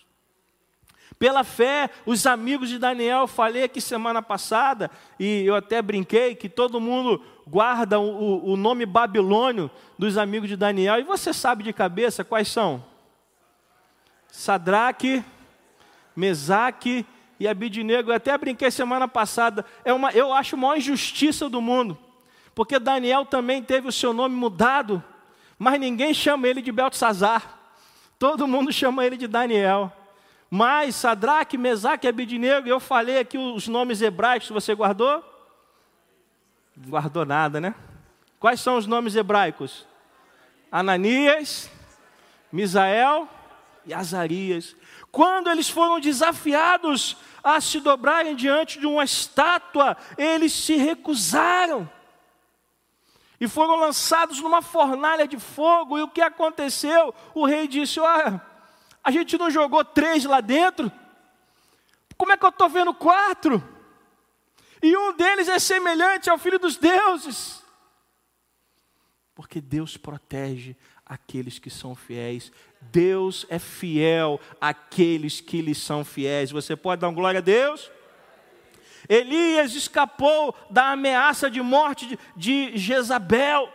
Pela 1.18 1.42
fé, 1.42 1.90
os 2.06 2.26
amigos 2.26 2.68
de 2.68 2.78
Daniel, 2.78 3.26
falei 3.26 3.64
aqui 3.64 3.80
semana 3.80 4.22
passada, 4.22 4.88
e 5.18 5.44
eu 5.44 5.56
até 5.56 5.82
brinquei 5.82 6.36
que 6.36 6.48
todo 6.48 6.80
mundo 6.80 7.20
guarda 7.44 7.98
o, 7.98 8.52
o 8.52 8.56
nome 8.56 8.86
babilônio 8.86 9.68
dos 9.98 10.16
amigos 10.16 10.48
de 10.48 10.56
Daniel, 10.56 11.00
e 11.00 11.02
você 11.02 11.32
sabe 11.32 11.64
de 11.64 11.72
cabeça 11.72 12.22
quais 12.22 12.46
são? 12.46 12.84
Sadraque, 14.30 15.24
Mesaque 16.14 17.04
e 17.40 17.48
Abidnego. 17.48 18.10
Eu 18.10 18.16
até 18.16 18.36
brinquei 18.38 18.70
semana 18.70 19.08
passada, 19.08 19.64
é 19.84 19.92
uma, 19.92 20.12
eu 20.12 20.32
acho 20.32 20.54
a 20.54 20.58
maior 20.58 20.76
injustiça 20.76 21.48
do 21.48 21.60
mundo, 21.60 21.98
porque 22.54 22.78
Daniel 22.78 23.26
também 23.26 23.60
teve 23.60 23.88
o 23.88 23.92
seu 23.92 24.12
nome 24.12 24.36
mudado, 24.36 25.02
mas 25.58 25.80
ninguém 25.80 26.14
chama 26.14 26.46
ele 26.46 26.62
de 26.62 26.70
Beltesazar, 26.70 27.58
todo 28.20 28.46
mundo 28.46 28.72
chama 28.72 29.04
ele 29.04 29.16
de 29.16 29.26
Daniel. 29.26 29.92
Mas 30.50 30.96
Sadraque, 30.96 31.58
Mesaque 31.58 32.06
e 32.06 32.08
Abidnego, 32.08 32.68
eu 32.68 32.80
falei 32.80 33.18
aqui 33.18 33.36
os 33.36 33.68
nomes 33.68 34.00
hebraicos, 34.00 34.48
você 34.48 34.74
guardou? 34.74 35.22
Guardou 36.76 37.26
nada, 37.26 37.60
né? 37.60 37.74
Quais 38.40 38.60
são 38.60 38.76
os 38.76 38.86
nomes 38.86 39.14
hebraicos? 39.14 39.86
Ananias, 40.70 41.70
Misael 42.52 43.28
e 43.84 43.92
Azarias. 43.92 44.76
Quando 45.10 45.50
eles 45.50 45.68
foram 45.68 46.00
desafiados 46.00 47.16
a 47.42 47.60
se 47.60 47.80
dobrarem 47.80 48.36
diante 48.36 48.78
de 48.78 48.86
uma 48.86 49.04
estátua, 49.04 49.96
eles 50.16 50.52
se 50.52 50.76
recusaram. 50.76 51.90
E 53.40 53.46
foram 53.46 53.76
lançados 53.76 54.40
numa 54.40 54.60
fornalha 54.60 55.26
de 55.26 55.38
fogo. 55.38 55.98
E 55.98 56.02
o 56.02 56.08
que 56.08 56.20
aconteceu? 56.20 57.14
O 57.34 57.46
rei 57.46 57.68
disse: 57.68 58.00
Olha, 58.00 58.42
a 59.08 59.10
gente 59.10 59.38
não 59.38 59.50
jogou 59.50 59.82
três 59.82 60.26
lá 60.26 60.42
dentro? 60.42 60.92
Como 62.14 62.30
é 62.30 62.36
que 62.36 62.44
eu 62.44 62.50
estou 62.50 62.68
vendo 62.68 62.92
quatro? 62.92 63.66
E 64.82 64.94
um 64.94 65.16
deles 65.16 65.48
é 65.48 65.58
semelhante 65.58 66.28
ao 66.28 66.36
filho 66.36 66.58
dos 66.58 66.76
deuses. 66.76 67.64
Porque 69.34 69.62
Deus 69.62 69.96
protege 69.96 70.76
aqueles 71.06 71.58
que 71.58 71.70
são 71.70 71.94
fiéis. 71.94 72.52
Deus 72.82 73.46
é 73.48 73.58
fiel 73.58 74.38
àqueles 74.60 75.40
que 75.40 75.62
lhe 75.62 75.74
são 75.74 76.04
fiéis. 76.04 76.50
Você 76.50 76.76
pode 76.76 77.00
dar 77.00 77.08
uma 77.08 77.14
glória 77.14 77.38
a 77.38 77.42
Deus? 77.42 77.90
Elias 79.08 79.72
escapou 79.72 80.54
da 80.68 80.92
ameaça 80.92 81.50
de 81.50 81.62
morte 81.62 82.18
de, 82.36 82.76
Jezabel. 82.76 83.72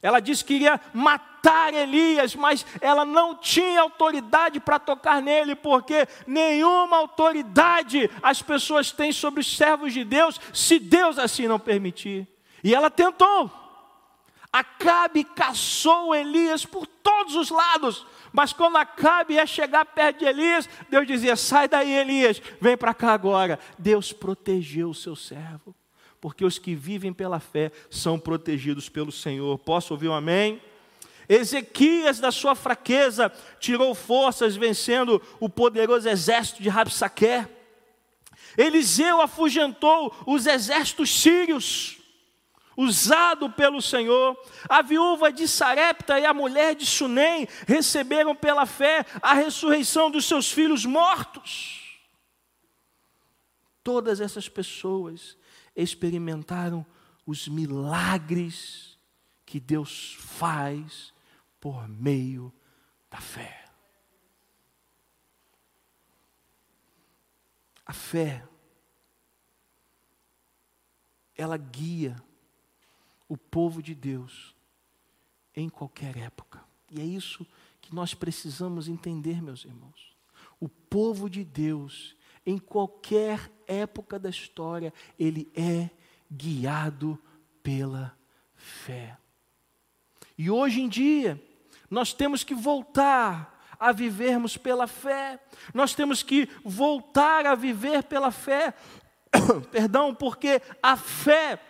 Ela 0.00 0.20
disse 0.20 0.44
que 0.44 0.54
iria 0.54 0.80
matar 0.94 1.74
Elias, 1.74 2.34
mas 2.34 2.64
ela 2.80 3.04
não 3.04 3.34
tinha 3.34 3.80
autoridade 3.80 4.60
para 4.60 4.78
tocar 4.78 5.20
nele, 5.20 5.54
porque 5.54 6.06
nenhuma 6.26 6.98
autoridade 6.98 8.10
as 8.22 8.40
pessoas 8.40 8.92
têm 8.92 9.12
sobre 9.12 9.40
os 9.40 9.56
servos 9.56 9.92
de 9.92 10.04
Deus, 10.04 10.40
se 10.52 10.78
Deus 10.78 11.18
assim 11.18 11.48
não 11.48 11.58
permitir. 11.58 12.26
E 12.62 12.74
ela 12.74 12.90
tentou. 12.90 13.50
Acabe 14.52 15.24
caçou 15.24 16.14
Elias 16.14 16.64
por 16.64 16.86
todos 16.86 17.34
os 17.34 17.50
lados, 17.50 18.06
mas 18.32 18.52
quando 18.52 18.76
Acabe 18.76 19.34
ia 19.34 19.46
chegar 19.46 19.84
perto 19.84 20.20
de 20.20 20.24
Elias, 20.24 20.68
Deus 20.88 21.06
dizia: 21.06 21.36
Sai 21.36 21.68
daí, 21.68 21.92
Elias, 21.92 22.40
vem 22.60 22.76
para 22.76 22.94
cá 22.94 23.12
agora. 23.12 23.58
Deus 23.78 24.12
protegeu 24.12 24.88
o 24.90 24.94
seu 24.94 25.14
servo 25.14 25.77
porque 26.20 26.44
os 26.44 26.58
que 26.58 26.74
vivem 26.74 27.12
pela 27.12 27.38
fé 27.38 27.70
são 27.90 28.18
protegidos 28.18 28.88
pelo 28.88 29.12
Senhor. 29.12 29.58
Posso 29.58 29.94
ouvir 29.94 30.08
um 30.08 30.14
amém? 30.14 30.60
Ezequias, 31.28 32.18
da 32.18 32.32
sua 32.32 32.54
fraqueza, 32.54 33.30
tirou 33.60 33.94
forças 33.94 34.56
vencendo 34.56 35.20
o 35.38 35.48
poderoso 35.48 36.08
exército 36.08 36.62
de 36.62 36.68
Rabsaqué. 36.68 37.48
Eliseu 38.56 39.20
afugentou 39.20 40.14
os 40.26 40.46
exércitos 40.46 41.20
sírios, 41.20 41.98
usado 42.76 43.50
pelo 43.50 43.82
Senhor. 43.82 44.36
A 44.68 44.82
viúva 44.82 45.30
de 45.30 45.46
Sarepta 45.46 46.18
e 46.18 46.24
a 46.24 46.32
mulher 46.32 46.74
de 46.74 46.86
Sunem 46.86 47.46
receberam 47.66 48.34
pela 48.34 48.64
fé 48.64 49.04
a 49.20 49.34
ressurreição 49.34 50.10
dos 50.10 50.24
seus 50.24 50.50
filhos 50.50 50.86
mortos. 50.86 51.78
Todas 53.84 54.20
essas 54.20 54.48
pessoas 54.48 55.37
experimentaram 55.82 56.84
os 57.24 57.46
milagres 57.46 58.98
que 59.46 59.60
Deus 59.60 60.14
faz 60.14 61.12
por 61.60 61.88
meio 61.88 62.52
da 63.10 63.20
fé. 63.20 63.64
A 67.86 67.92
fé, 67.92 68.46
ela 71.34 71.56
guia 71.56 72.20
o 73.28 73.36
povo 73.36 73.82
de 73.82 73.94
Deus 73.94 74.54
em 75.54 75.68
qualquer 75.68 76.16
época. 76.16 76.62
E 76.90 77.00
é 77.00 77.04
isso 77.04 77.46
que 77.80 77.94
nós 77.94 78.14
precisamos 78.14 78.88
entender, 78.88 79.40
meus 79.40 79.64
irmãos. 79.64 80.16
O 80.60 80.68
povo 80.68 81.30
de 81.30 81.44
Deus, 81.44 82.16
em 82.48 82.56
qualquer 82.56 83.52
época 83.66 84.18
da 84.18 84.30
história, 84.30 84.90
ele 85.18 85.52
é 85.54 85.90
guiado 86.32 87.22
pela 87.62 88.16
fé. 88.54 89.18
E 90.36 90.50
hoje 90.50 90.80
em 90.80 90.88
dia, 90.88 91.38
nós 91.90 92.14
temos 92.14 92.42
que 92.42 92.54
voltar 92.54 93.54
a 93.78 93.92
vivermos 93.92 94.56
pela 94.56 94.86
fé, 94.86 95.38
nós 95.74 95.94
temos 95.94 96.22
que 96.22 96.48
voltar 96.64 97.44
a 97.44 97.54
viver 97.54 98.04
pela 98.04 98.30
fé, 98.30 98.72
perdão, 99.70 100.14
porque 100.14 100.62
a 100.82 100.96
fé 100.96 101.60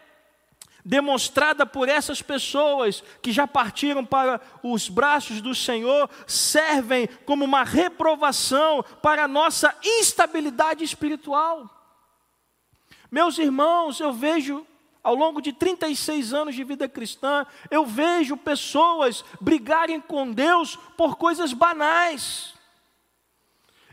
demonstrada 0.89 1.67
por 1.67 1.87
essas 1.87 2.23
pessoas 2.23 3.05
que 3.21 3.31
já 3.31 3.47
partiram 3.47 4.07
para 4.07 4.41
os 4.63 4.89
braços 4.89 5.43
do 5.43 5.55
Senhor, 5.55 6.09
servem 6.27 7.07
como 7.27 7.45
uma 7.45 7.63
reprovação 7.63 8.83
para 9.03 9.25
a 9.25 9.29
nossa 9.29 9.77
instabilidade 9.85 10.83
espiritual. 10.83 11.69
Meus 13.11 13.37
irmãos, 13.37 14.01
eu 14.01 14.15
vejo 14.15 14.67
ao 15.05 15.15
longo 15.15 15.43
de 15.43 15.53
36 15.53 16.33
anos 16.33 16.55
de 16.55 16.65
vida 16.65 16.89
cristã, 16.89 17.47
eu 17.71 17.85
vejo 17.85 18.35
pessoas 18.35 19.23
brigarem 19.39 20.01
com 20.01 20.33
Deus 20.33 20.77
por 20.97 21.17
coisas 21.17 21.53
banais. 21.53 22.55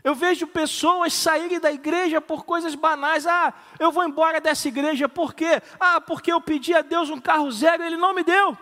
Eu 0.06 0.14
vejo 0.14 0.46
pessoas 0.46 1.12
saírem 1.12 1.58
da 1.58 1.72
igreja 1.72 2.20
por 2.20 2.44
coisas 2.44 2.76
banais. 2.76 3.26
Ah, 3.26 3.52
eu 3.76 3.90
vou 3.90 4.04
embora 4.04 4.40
dessa 4.40 4.68
igreja 4.68 5.08
por 5.08 5.34
quê? 5.34 5.60
Ah, 5.80 6.00
porque 6.00 6.30
eu 6.32 6.40
pedi 6.40 6.72
a 6.72 6.80
Deus 6.80 7.10
um 7.10 7.20
carro 7.20 7.50
zero 7.50 7.82
e 7.82 7.86
Ele 7.88 7.96
não 7.96 8.14
me 8.14 8.22
deu. 8.22 8.56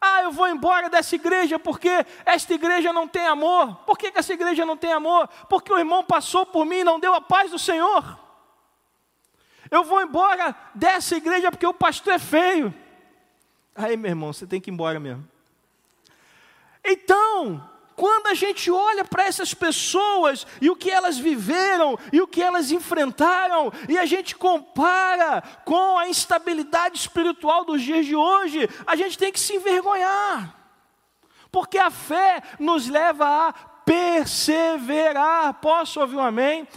Ah, 0.00 0.22
eu 0.22 0.32
vou 0.32 0.48
embora 0.48 0.90
dessa 0.90 1.14
igreja 1.14 1.60
porque 1.60 2.04
esta 2.24 2.54
igreja 2.54 2.92
não 2.92 3.06
tem 3.06 3.24
amor. 3.24 3.76
Por 3.86 3.96
que, 3.96 4.10
que 4.10 4.18
essa 4.18 4.32
igreja 4.32 4.66
não 4.66 4.76
tem 4.76 4.92
amor? 4.92 5.28
Porque 5.48 5.72
o 5.72 5.78
irmão 5.78 6.02
passou 6.02 6.44
por 6.44 6.66
mim 6.66 6.78
e 6.78 6.84
não 6.84 6.98
deu 6.98 7.14
a 7.14 7.20
paz 7.20 7.48
do 7.48 7.58
Senhor. 7.58 8.18
Eu 9.70 9.84
vou 9.84 10.02
embora 10.02 10.56
dessa 10.74 11.14
igreja 11.14 11.52
porque 11.52 11.68
o 11.68 11.72
pastor 11.72 12.14
é 12.14 12.18
feio. 12.18 12.74
Aí, 13.76 13.96
meu 13.96 14.10
irmão, 14.10 14.32
você 14.32 14.44
tem 14.44 14.60
que 14.60 14.70
ir 14.70 14.74
embora 14.74 14.98
mesmo. 14.98 15.24
Então, 16.84 17.75
quando 17.96 18.26
a 18.26 18.34
gente 18.34 18.70
olha 18.70 19.04
para 19.04 19.24
essas 19.24 19.54
pessoas 19.54 20.46
e 20.60 20.68
o 20.68 20.76
que 20.76 20.90
elas 20.90 21.16
viveram 21.16 21.98
e 22.12 22.20
o 22.20 22.28
que 22.28 22.42
elas 22.42 22.70
enfrentaram, 22.70 23.72
e 23.88 23.98
a 23.98 24.04
gente 24.04 24.36
compara 24.36 25.42
com 25.64 25.98
a 25.98 26.06
instabilidade 26.06 26.98
espiritual 26.98 27.64
dos 27.64 27.82
dias 27.82 28.04
de 28.04 28.14
hoje, 28.14 28.68
a 28.86 28.94
gente 28.94 29.16
tem 29.16 29.32
que 29.32 29.40
se 29.40 29.54
envergonhar, 29.54 30.54
porque 31.50 31.78
a 31.78 31.90
fé 31.90 32.42
nos 32.60 32.86
leva 32.86 33.48
a 33.48 33.52
perseverar. 33.86 35.54
Posso 35.54 36.00
ouvir 36.00 36.16
um 36.16 36.22
amém? 36.22 36.68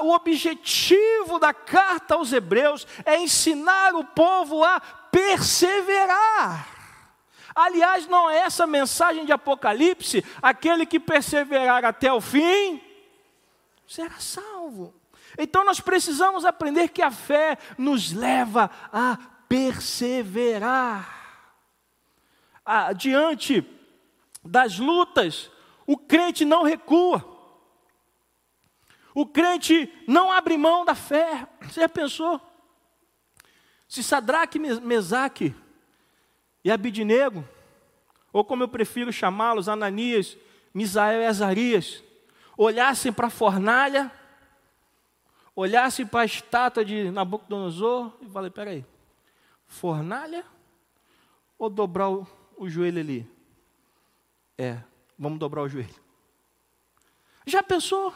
O 0.00 0.12
objetivo 0.12 1.38
da 1.38 1.54
carta 1.54 2.14
aos 2.14 2.32
Hebreus 2.32 2.84
é 3.04 3.16
ensinar 3.20 3.94
o 3.94 4.02
povo 4.02 4.64
a 4.64 4.80
perseverar. 4.80 6.73
Aliás, 7.54 8.08
não 8.08 8.28
é 8.28 8.38
essa 8.38 8.66
mensagem 8.66 9.24
de 9.24 9.32
Apocalipse, 9.32 10.24
aquele 10.42 10.84
que 10.84 10.98
perseverar 10.98 11.84
até 11.84 12.12
o 12.12 12.20
fim, 12.20 12.82
será 13.86 14.18
salvo. 14.18 14.92
Então 15.38 15.64
nós 15.64 15.80
precisamos 15.80 16.44
aprender 16.44 16.88
que 16.88 17.02
a 17.02 17.10
fé 17.10 17.56
nos 17.78 18.12
leva 18.12 18.70
a 18.92 19.18
perseverar. 19.48 21.22
Ah, 22.64 22.92
diante 22.92 23.64
das 24.42 24.78
lutas, 24.78 25.50
o 25.86 25.96
crente 25.96 26.44
não 26.44 26.62
recua. 26.62 27.32
O 29.14 29.24
crente 29.26 29.92
não 30.08 30.32
abre 30.32 30.56
mão 30.56 30.84
da 30.84 30.94
fé. 30.94 31.46
Você 31.62 31.82
já 31.82 31.88
pensou? 31.88 32.40
Se 33.86 34.02
Sadraque, 34.02 34.58
Mesaque 34.58 35.54
e 36.64 36.70
Abidinego, 36.70 37.46
ou 38.32 38.44
como 38.44 38.62
eu 38.62 38.68
prefiro 38.68 39.12
chamá-los, 39.12 39.68
Ananias, 39.68 40.36
Misael 40.72 41.20
e 41.20 41.26
Azarias, 41.26 42.02
olhassem 42.56 43.12
para 43.12 43.26
a 43.26 43.30
fornalha, 43.30 44.10
olhassem 45.54 46.06
para 46.06 46.22
a 46.22 46.24
estátua 46.24 46.84
de 46.84 47.10
Nabucodonosor 47.10 48.12
e 48.20 48.26
falei, 48.26 48.50
peraí, 48.50 48.84
fornalha 49.66 50.44
ou 51.58 51.68
dobrar 51.68 52.10
o, 52.10 52.26
o 52.56 52.68
joelho 52.68 53.00
ali? 53.00 53.30
É, 54.56 54.78
vamos 55.18 55.38
dobrar 55.38 55.62
o 55.62 55.68
joelho. 55.68 55.94
Já 57.46 57.62
pensou? 57.62 58.12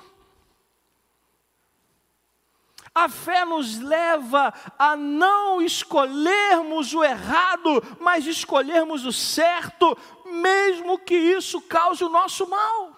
A 2.99 3.09
fé 3.09 3.45
nos 3.45 3.79
leva 3.79 4.53
a 4.77 4.97
não 4.97 5.63
escolhermos 5.63 6.93
o 6.93 7.05
errado, 7.05 7.81
mas 8.01 8.27
escolhermos 8.27 9.05
o 9.05 9.13
certo, 9.13 9.97
mesmo 10.25 10.99
que 10.99 11.15
isso 11.15 11.61
cause 11.61 12.03
o 12.03 12.09
nosso 12.09 12.51
mal. 12.51 12.97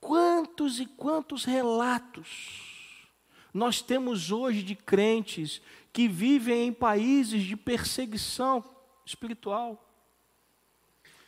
Quantos 0.00 0.80
e 0.80 0.86
quantos 0.86 1.44
relatos 1.44 3.08
nós 3.54 3.80
temos 3.80 4.32
hoje 4.32 4.64
de 4.64 4.74
crentes 4.74 5.62
que 5.92 6.08
vivem 6.08 6.66
em 6.66 6.72
países 6.72 7.44
de 7.44 7.56
perseguição 7.56 8.64
espiritual? 9.06 9.88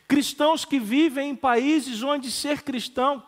Cristãos 0.05 0.65
que 0.65 0.77
vivem 0.77 1.29
em 1.29 1.35
países 1.35 2.03
onde 2.03 2.29
ser 2.29 2.61
cristão 2.61 3.25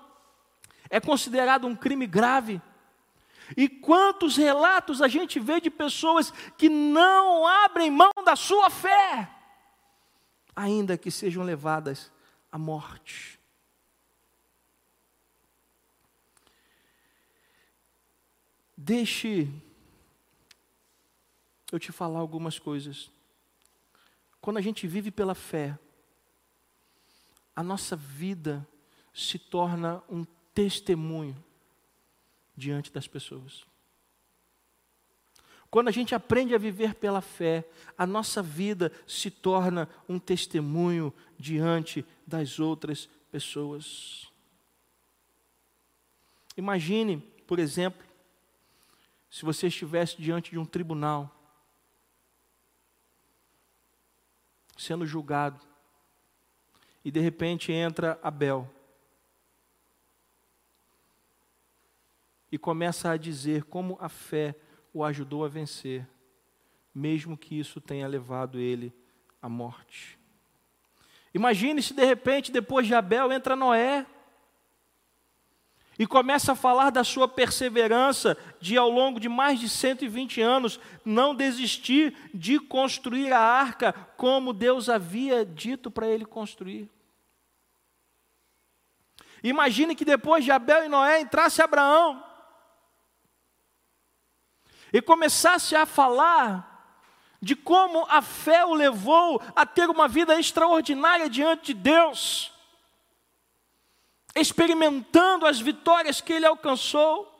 é 0.89 0.99
considerado 0.99 1.67
um 1.67 1.75
crime 1.75 2.05
grave. 2.05 2.61
E 3.55 3.69
quantos 3.69 4.35
relatos 4.35 5.01
a 5.01 5.07
gente 5.07 5.39
vê 5.39 5.61
de 5.61 5.69
pessoas 5.69 6.31
que 6.57 6.67
não 6.67 7.47
abrem 7.47 7.89
mão 7.89 8.11
da 8.25 8.35
sua 8.35 8.69
fé, 8.69 9.31
ainda 10.55 10.97
que 10.97 11.09
sejam 11.09 11.43
levadas 11.43 12.11
à 12.51 12.57
morte. 12.57 13.39
Deixe 18.75 19.49
eu 21.71 21.79
te 21.79 21.91
falar 21.91 22.19
algumas 22.19 22.59
coisas. 22.59 23.09
Quando 24.39 24.57
a 24.57 24.61
gente 24.61 24.87
vive 24.87 25.11
pela 25.11 25.35
fé, 25.35 25.77
a 27.55 27.63
nossa 27.63 27.95
vida 27.95 28.65
se 29.13 29.39
torna 29.39 30.01
um 30.09 30.23
testemunho 30.57 31.37
diante 32.55 32.91
das 32.91 33.07
pessoas. 33.07 33.63
Quando 35.69 35.87
a 35.87 35.91
gente 35.91 36.15
aprende 36.15 36.55
a 36.55 36.57
viver 36.57 36.95
pela 36.95 37.21
fé, 37.21 37.63
a 37.95 38.07
nossa 38.07 38.41
vida 38.41 38.91
se 39.05 39.29
torna 39.29 39.87
um 40.09 40.17
testemunho 40.17 41.13
diante 41.37 42.03
das 42.25 42.59
outras 42.59 43.07
pessoas. 43.31 44.31
Imagine, 46.57 47.19
por 47.45 47.59
exemplo, 47.59 48.03
se 49.29 49.45
você 49.45 49.67
estivesse 49.67 50.19
diante 50.19 50.49
de 50.49 50.57
um 50.57 50.65
tribunal, 50.65 51.31
sendo 54.75 55.05
julgado, 55.05 55.63
e 57.05 57.11
de 57.11 57.19
repente 57.19 57.71
entra 57.71 58.19
Abel 58.23 58.67
e 62.51 62.57
começa 62.57 63.11
a 63.11 63.17
dizer 63.17 63.63
como 63.63 63.97
a 63.99 64.09
fé 64.09 64.55
o 64.93 65.03
ajudou 65.03 65.45
a 65.45 65.47
vencer, 65.47 66.07
mesmo 66.93 67.37
que 67.37 67.59
isso 67.59 67.79
tenha 67.79 68.07
levado 68.07 68.59
ele 68.59 68.93
à 69.41 69.49
morte. 69.49 70.17
Imagine 71.33 71.83
se 71.83 71.93
de 71.93 72.03
repente, 72.03 72.51
depois 72.51 72.87
de 72.87 72.95
Abel, 72.95 73.31
entra 73.31 73.55
Noé 73.55 74.05
e 75.99 76.05
começa 76.05 76.51
a 76.53 76.55
falar 76.55 76.89
da 76.89 77.03
sua 77.03 77.27
perseverança 77.27 78.37
de, 78.59 78.77
ao 78.77 78.89
longo 78.89 79.19
de 79.19 79.27
mais 79.27 79.59
de 79.59 79.67
120 79.67 80.41
anos, 80.41 80.79
não 81.03 81.35
desistir 81.35 82.15
de 82.33 82.59
construir 82.59 83.33
a 83.33 83.39
arca 83.39 83.93
como 84.15 84.53
Deus 84.53 84.89
havia 84.89 85.45
dito 85.45 85.89
para 85.89 86.07
ele 86.07 86.25
construir. 86.25 86.89
Imagine 89.43 89.95
que 89.95 90.05
depois 90.05 90.43
de 90.43 90.51
Abel 90.51 90.85
e 90.85 90.89
Noé 90.89 91.21
entrasse 91.21 91.61
Abraão 91.61 92.26
e 94.91 95.01
começasse 95.01 95.75
a 95.75 95.85
falar 95.85 96.77
de 97.41 97.55
como 97.55 98.05
a 98.09 98.21
fé 98.21 98.65
o 98.65 98.73
levou 98.73 99.41
a 99.55 99.65
ter 99.65 99.89
uma 99.89 100.07
vida 100.07 100.39
extraordinária 100.39 101.29
diante 101.29 101.73
de 101.73 101.81
Deus, 101.81 102.51
experimentando 104.35 105.45
as 105.45 105.59
vitórias 105.59 106.19
que 106.21 106.33
ele 106.33 106.45
alcançou. 106.45 107.33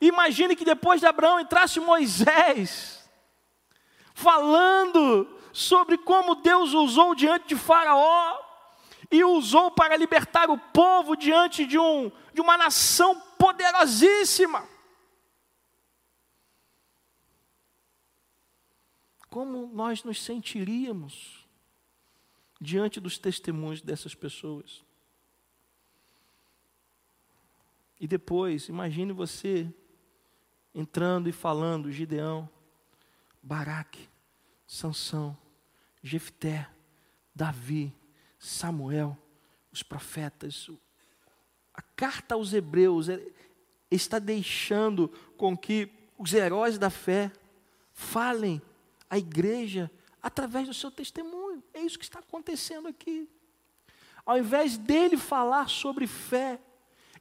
Imagine 0.00 0.54
que 0.54 0.64
depois 0.64 1.00
de 1.00 1.06
Abraão 1.06 1.40
entrasse 1.40 1.80
Moisés, 1.80 3.08
falando 4.14 5.38
sobre 5.52 5.98
como 5.98 6.36
Deus 6.36 6.72
usou 6.72 7.14
diante 7.14 7.48
de 7.48 7.56
Faraó 7.56 8.38
e 9.10 9.24
usou 9.24 9.72
para 9.72 9.96
libertar 9.96 10.48
o 10.48 10.56
povo 10.56 11.16
diante 11.16 11.66
de, 11.66 11.78
um, 11.78 12.12
de 12.32 12.40
uma 12.40 12.56
nação 12.56 13.20
poderosíssima. 13.36 14.68
Como 19.30 19.68
nós 19.68 20.02
nos 20.02 20.20
sentiríamos 20.20 21.48
diante 22.60 22.98
dos 23.00 23.16
testemunhos 23.16 23.80
dessas 23.80 24.14
pessoas? 24.14 24.84
E 28.00 28.08
depois, 28.08 28.68
imagine 28.68 29.12
você 29.12 29.72
entrando 30.74 31.28
e 31.28 31.32
falando 31.32 31.92
Gideão, 31.92 32.48
Baraque, 33.40 34.08
Sansão, 34.66 35.36
Jefté, 36.02 36.68
Davi, 37.34 37.94
Samuel, 38.38 39.16
os 39.70 39.82
profetas. 39.82 40.70
A 41.72 41.82
carta 41.82 42.34
aos 42.34 42.52
Hebreus 42.52 43.08
é, 43.08 43.24
está 43.90 44.18
deixando 44.18 45.08
com 45.36 45.56
que 45.56 45.88
os 46.18 46.32
heróis 46.32 46.78
da 46.78 46.90
fé 46.90 47.32
falem 47.92 48.60
a 49.10 49.18
igreja 49.18 49.90
através 50.22 50.68
do 50.68 50.74
seu 50.74 50.90
testemunho. 50.90 51.62
É 51.74 51.80
isso 51.80 51.98
que 51.98 52.04
está 52.04 52.20
acontecendo 52.20 52.88
aqui. 52.88 53.28
Ao 54.24 54.38
invés 54.38 54.78
dele 54.78 55.16
falar 55.16 55.68
sobre 55.68 56.06
fé, 56.06 56.60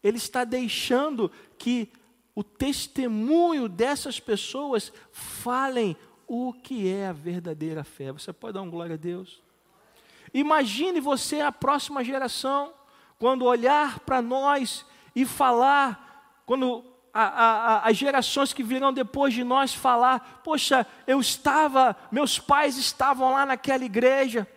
ele 0.04 0.18
está 0.18 0.44
deixando 0.44 1.32
que 1.58 1.92
o 2.36 2.44
testemunho 2.44 3.68
dessas 3.68 4.20
pessoas 4.20 4.94
falem 5.12 5.98
o 6.28 6.54
que 6.54 6.88
é 6.88 7.08
a 7.08 7.14
verdadeira 7.14 7.84
fé. 7.84 8.12
Você 8.12 8.32
pode 8.32 8.54
dar 8.54 8.62
um 8.62 8.70
glória 8.70 8.94
a 8.94 8.98
Deus? 8.98 9.42
Imagine 10.34 11.00
você, 11.00 11.42
a 11.42 11.52
próxima 11.52 12.04
geração, 12.04 12.74
quando 13.18 13.46
olhar 13.46 14.00
para 14.02 14.22
nós 14.22 14.86
e 15.16 15.26
falar, 15.26 16.42
quando 16.46 16.86
a, 17.22 17.76
a, 17.84 17.90
as 17.90 17.98
gerações 17.98 18.54
que 18.54 18.64
virão 18.64 18.94
depois 18.94 19.34
de 19.34 19.44
nós 19.44 19.74
falar: 19.74 20.42
Poxa, 20.44 20.86
eu 21.06 21.20
estava, 21.20 21.96
meus 22.12 22.40
pais 22.40 22.78
estavam 22.78 23.32
lá 23.32 23.46
naquela 23.46 23.84
igreja. 23.84 24.48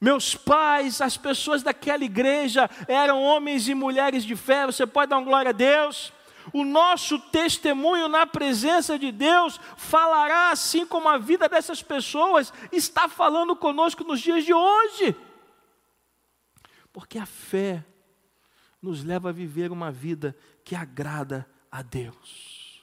Meus 0.00 0.34
pais, 0.34 1.00
as 1.00 1.16
pessoas 1.16 1.62
daquela 1.62 2.02
igreja 2.02 2.68
eram 2.88 3.22
homens 3.22 3.68
e 3.68 3.74
mulheres 3.74 4.24
de 4.24 4.34
fé. 4.34 4.66
Você 4.66 4.84
pode 4.84 5.10
dar 5.10 5.18
uma 5.18 5.24
glória 5.24 5.50
a 5.50 5.52
Deus? 5.52 6.12
O 6.52 6.64
nosso 6.64 7.20
testemunho 7.30 8.08
na 8.08 8.26
presença 8.26 8.98
de 8.98 9.12
Deus 9.12 9.60
falará 9.76 10.50
assim 10.50 10.84
como 10.84 11.08
a 11.08 11.18
vida 11.18 11.48
dessas 11.48 11.82
pessoas 11.82 12.52
está 12.72 13.08
falando 13.08 13.54
conosco 13.54 14.02
nos 14.02 14.20
dias 14.20 14.44
de 14.44 14.52
hoje. 14.52 15.14
Porque 16.92 17.16
a 17.16 17.26
fé 17.26 17.84
nos 18.82 19.04
leva 19.04 19.28
a 19.28 19.32
viver 19.32 19.70
uma 19.70 19.92
vida 19.92 20.36
que 20.64 20.74
agrada 20.74 21.48
a 21.70 21.82
Deus. 21.82 22.82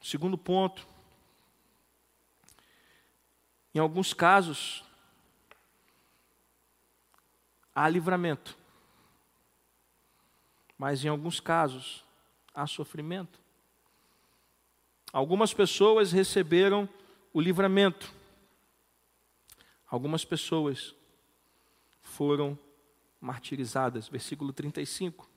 Segundo 0.00 0.38
ponto, 0.38 0.86
em 3.74 3.78
alguns 3.78 4.14
casos, 4.14 4.84
há 7.74 7.88
livramento, 7.88 8.56
mas 10.78 11.04
em 11.04 11.08
alguns 11.08 11.40
casos, 11.40 12.04
há 12.54 12.66
sofrimento. 12.66 13.38
Algumas 15.12 15.52
pessoas 15.52 16.12
receberam 16.12 16.88
o 17.32 17.40
livramento, 17.40 18.12
algumas 19.86 20.24
pessoas 20.24 20.94
foram 22.00 22.58
martirizadas. 23.20 24.08
Versículo 24.08 24.52
35. 24.52 25.28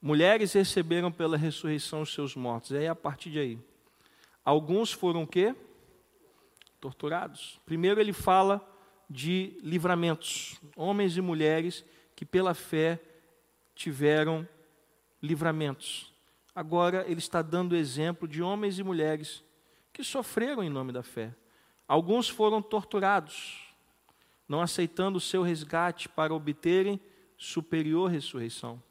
Mulheres 0.00 0.52
receberam 0.52 1.10
pela 1.10 1.36
ressurreição 1.36 2.02
os 2.02 2.14
seus 2.14 2.36
mortos. 2.36 2.70
E 2.70 2.78
aí, 2.78 2.86
a 2.86 2.94
partir 2.94 3.30
de 3.30 3.38
aí, 3.38 3.58
alguns 4.44 4.92
foram 4.92 5.24
o 5.24 5.26
quê? 5.26 5.54
Torturados. 6.80 7.60
Primeiro 7.66 8.00
ele 8.00 8.12
fala 8.12 8.64
de 9.10 9.58
livramentos. 9.60 10.60
Homens 10.76 11.16
e 11.16 11.20
mulheres 11.20 11.84
que 12.14 12.24
pela 12.24 12.54
fé 12.54 13.00
tiveram 13.74 14.46
livramentos. 15.22 16.12
Agora 16.54 17.04
ele 17.08 17.18
está 17.18 17.42
dando 17.42 17.76
exemplo 17.76 18.26
de 18.26 18.42
homens 18.42 18.78
e 18.78 18.84
mulheres 18.84 19.44
que 19.92 20.04
sofreram 20.04 20.62
em 20.62 20.68
nome 20.70 20.92
da 20.92 21.02
fé. 21.02 21.34
Alguns 21.88 22.28
foram 22.28 22.60
torturados, 22.60 23.64
não 24.46 24.60
aceitando 24.60 25.16
o 25.16 25.20
seu 25.22 25.42
resgate 25.42 26.06
para 26.06 26.34
obterem 26.34 27.00
superior 27.38 28.10
ressurreição. 28.10 28.82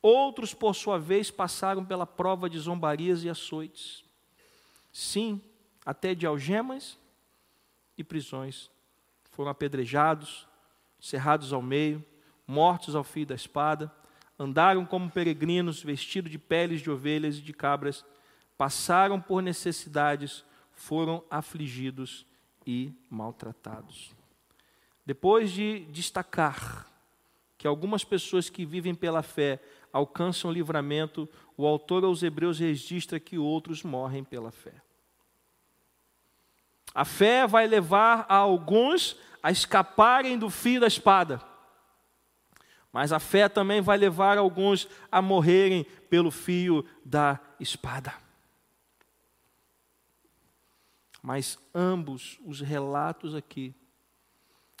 Outros, 0.00 0.54
por 0.54 0.74
sua 0.74 0.98
vez, 0.98 1.30
passaram 1.30 1.84
pela 1.84 2.06
prova 2.06 2.48
de 2.48 2.58
zombarias 2.58 3.22
e 3.22 3.28
açoites. 3.28 4.02
Sim, 4.90 5.42
até 5.84 6.14
de 6.14 6.26
algemas 6.26 6.98
e 7.98 8.02
prisões. 8.02 8.70
Foram 9.30 9.50
apedrejados, 9.50 10.48
cerrados 10.98 11.52
ao 11.52 11.60
meio, 11.60 12.02
mortos 12.46 12.94
ao 12.94 13.04
fio 13.04 13.26
da 13.26 13.34
espada, 13.34 13.92
andaram 14.38 14.86
como 14.86 15.10
peregrinos, 15.10 15.82
vestidos 15.82 16.30
de 16.30 16.38
peles 16.38 16.80
de 16.80 16.90
ovelhas 16.90 17.36
e 17.36 17.42
de 17.42 17.52
cabras, 17.52 18.06
passaram 18.56 19.20
por 19.20 19.42
necessidades, 19.42 20.44
foram 20.72 21.22
afligidos 21.30 22.24
e 22.68 22.92
maltratados. 23.08 24.14
Depois 25.06 25.50
de 25.50 25.86
destacar 25.86 26.86
que 27.56 27.66
algumas 27.66 28.04
pessoas 28.04 28.50
que 28.50 28.66
vivem 28.66 28.94
pela 28.94 29.22
fé 29.22 29.58
alcançam 29.90 30.52
livramento, 30.52 31.26
o 31.56 31.66
autor 31.66 32.04
aos 32.04 32.22
Hebreus 32.22 32.58
registra 32.58 33.18
que 33.18 33.38
outros 33.38 33.82
morrem 33.82 34.22
pela 34.22 34.50
fé. 34.50 34.74
A 36.94 37.06
fé 37.06 37.46
vai 37.46 37.66
levar 37.66 38.26
a 38.28 38.34
alguns 38.34 39.16
a 39.42 39.50
escaparem 39.50 40.38
do 40.38 40.50
fio 40.50 40.82
da 40.82 40.86
espada, 40.86 41.40
mas 42.92 43.12
a 43.12 43.18
fé 43.18 43.48
também 43.48 43.80
vai 43.80 43.96
levar 43.96 44.36
alguns 44.36 44.86
a 45.10 45.22
morrerem 45.22 45.84
pelo 46.10 46.30
fio 46.30 46.84
da 47.02 47.40
espada. 47.58 48.27
Mas 51.22 51.58
ambos 51.74 52.38
os 52.44 52.60
relatos 52.60 53.34
aqui 53.34 53.74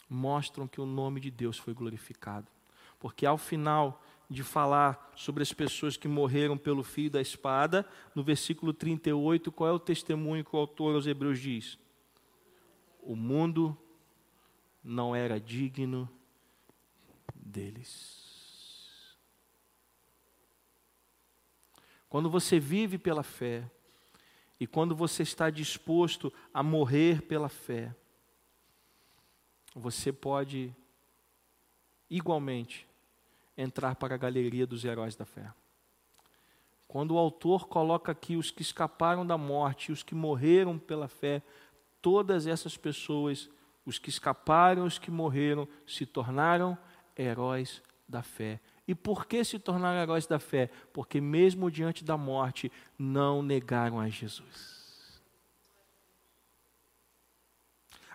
mostram 0.08 0.66
que 0.66 0.80
o 0.80 0.86
nome 0.86 1.20
de 1.20 1.30
Deus 1.30 1.58
foi 1.58 1.74
glorificado. 1.74 2.46
Porque 2.98 3.26
ao 3.26 3.38
final 3.38 4.02
de 4.30 4.42
falar 4.42 5.12
sobre 5.16 5.42
as 5.42 5.52
pessoas 5.52 5.96
que 5.96 6.06
morreram 6.06 6.56
pelo 6.56 6.82
fio 6.82 7.10
da 7.10 7.20
espada, 7.20 7.88
no 8.14 8.22
versículo 8.22 8.72
38, 8.72 9.50
qual 9.50 9.70
é 9.70 9.72
o 9.72 9.78
testemunho 9.78 10.44
que 10.44 10.54
o 10.54 10.58
autor 10.58 10.94
aos 10.94 11.06
Hebreus 11.06 11.38
diz? 11.38 11.78
O 13.02 13.16
mundo 13.16 13.76
não 14.84 15.14
era 15.16 15.40
digno 15.40 16.08
deles. 17.34 19.16
Quando 22.08 22.30
você 22.30 22.58
vive 22.58 22.98
pela 22.98 23.22
fé 23.22 23.70
e 24.60 24.66
quando 24.66 24.94
você 24.94 25.22
está 25.22 25.50
disposto 25.50 26.32
a 26.52 26.62
morrer 26.62 27.22
pela 27.22 27.48
fé, 27.48 27.94
você 29.74 30.12
pode 30.12 30.74
igualmente 32.10 32.88
entrar 33.56 33.94
para 33.94 34.14
a 34.14 34.18
galeria 34.18 34.66
dos 34.66 34.84
heróis 34.84 35.14
da 35.14 35.24
fé. 35.24 35.52
Quando 36.88 37.12
o 37.12 37.18
autor 37.18 37.68
coloca 37.68 38.12
aqui 38.12 38.36
os 38.36 38.50
que 38.50 38.62
escaparam 38.62 39.26
da 39.26 39.36
morte, 39.36 39.92
os 39.92 40.02
que 40.02 40.14
morreram 40.14 40.78
pela 40.78 41.06
fé, 41.06 41.42
todas 42.00 42.46
essas 42.46 42.76
pessoas, 42.76 43.50
os 43.84 43.98
que 43.98 44.08
escaparam, 44.08 44.84
os 44.84 44.98
que 44.98 45.10
morreram, 45.10 45.68
se 45.86 46.06
tornaram 46.06 46.78
heróis 47.16 47.82
da 48.08 48.22
fé. 48.22 48.58
E 48.88 48.94
por 48.94 49.26
que 49.26 49.44
se 49.44 49.58
tornaram 49.58 50.00
heróis 50.00 50.26
da 50.26 50.38
fé? 50.38 50.70
Porque, 50.94 51.20
mesmo 51.20 51.70
diante 51.70 52.02
da 52.02 52.16
morte, 52.16 52.72
não 52.98 53.42
negaram 53.42 54.00
a 54.00 54.08
Jesus. 54.08 55.20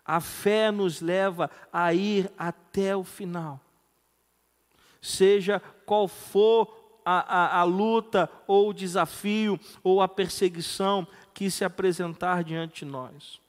A 0.03 0.19
fé 0.19 0.71
nos 0.71 0.99
leva 0.99 1.51
a 1.71 1.93
ir 1.93 2.31
até 2.35 2.95
o 2.95 3.03
final. 3.03 3.61
Seja 4.99 5.59
qual 5.85 6.07
for 6.07 6.99
a, 7.05 7.19
a, 7.19 7.59
a, 7.59 7.63
luta, 7.63 8.27
ou 8.47 8.69
o 8.69 8.73
desafio, 8.73 9.59
ou 9.83 10.01
a 10.01 10.07
perseguição 10.07 11.07
que 11.35 11.51
se 11.51 11.63
apresentar 11.63 12.43
diante 12.43 12.83
de 12.83 12.91
nós. 12.91 13.39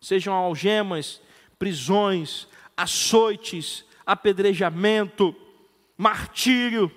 Sejam 0.00 0.32
algemas, 0.32 1.20
prisões, 1.58 2.46
açoites, 2.76 3.84
apedrejamento, 4.06 5.34
martírio, 6.02 6.90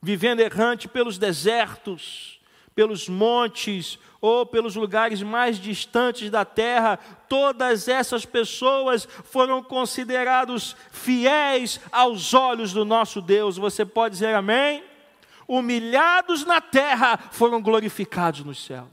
vivendo 0.00 0.40
errante 0.40 0.88
pelos 0.88 1.18
desertos, 1.18 2.40
pelos 2.74 3.10
montes 3.10 3.98
ou 4.22 4.46
pelos 4.46 4.74
lugares 4.74 5.22
mais 5.22 5.58
distantes 5.58 6.30
da 6.30 6.42
terra, 6.46 6.96
todas 7.28 7.88
essas 7.88 8.24
pessoas 8.24 9.04
foram 9.04 9.62
considerados 9.62 10.74
fiéis 10.90 11.78
aos 11.92 12.32
olhos 12.32 12.72
do 12.72 12.86
nosso 12.86 13.20
Deus. 13.20 13.58
Você 13.58 13.84
pode 13.84 14.14
dizer 14.14 14.34
amém? 14.34 14.82
Humilhados 15.46 16.46
na 16.46 16.62
terra, 16.62 17.18
foram 17.18 17.60
glorificados 17.60 18.42
nos 18.44 18.64
céus. 18.64 18.88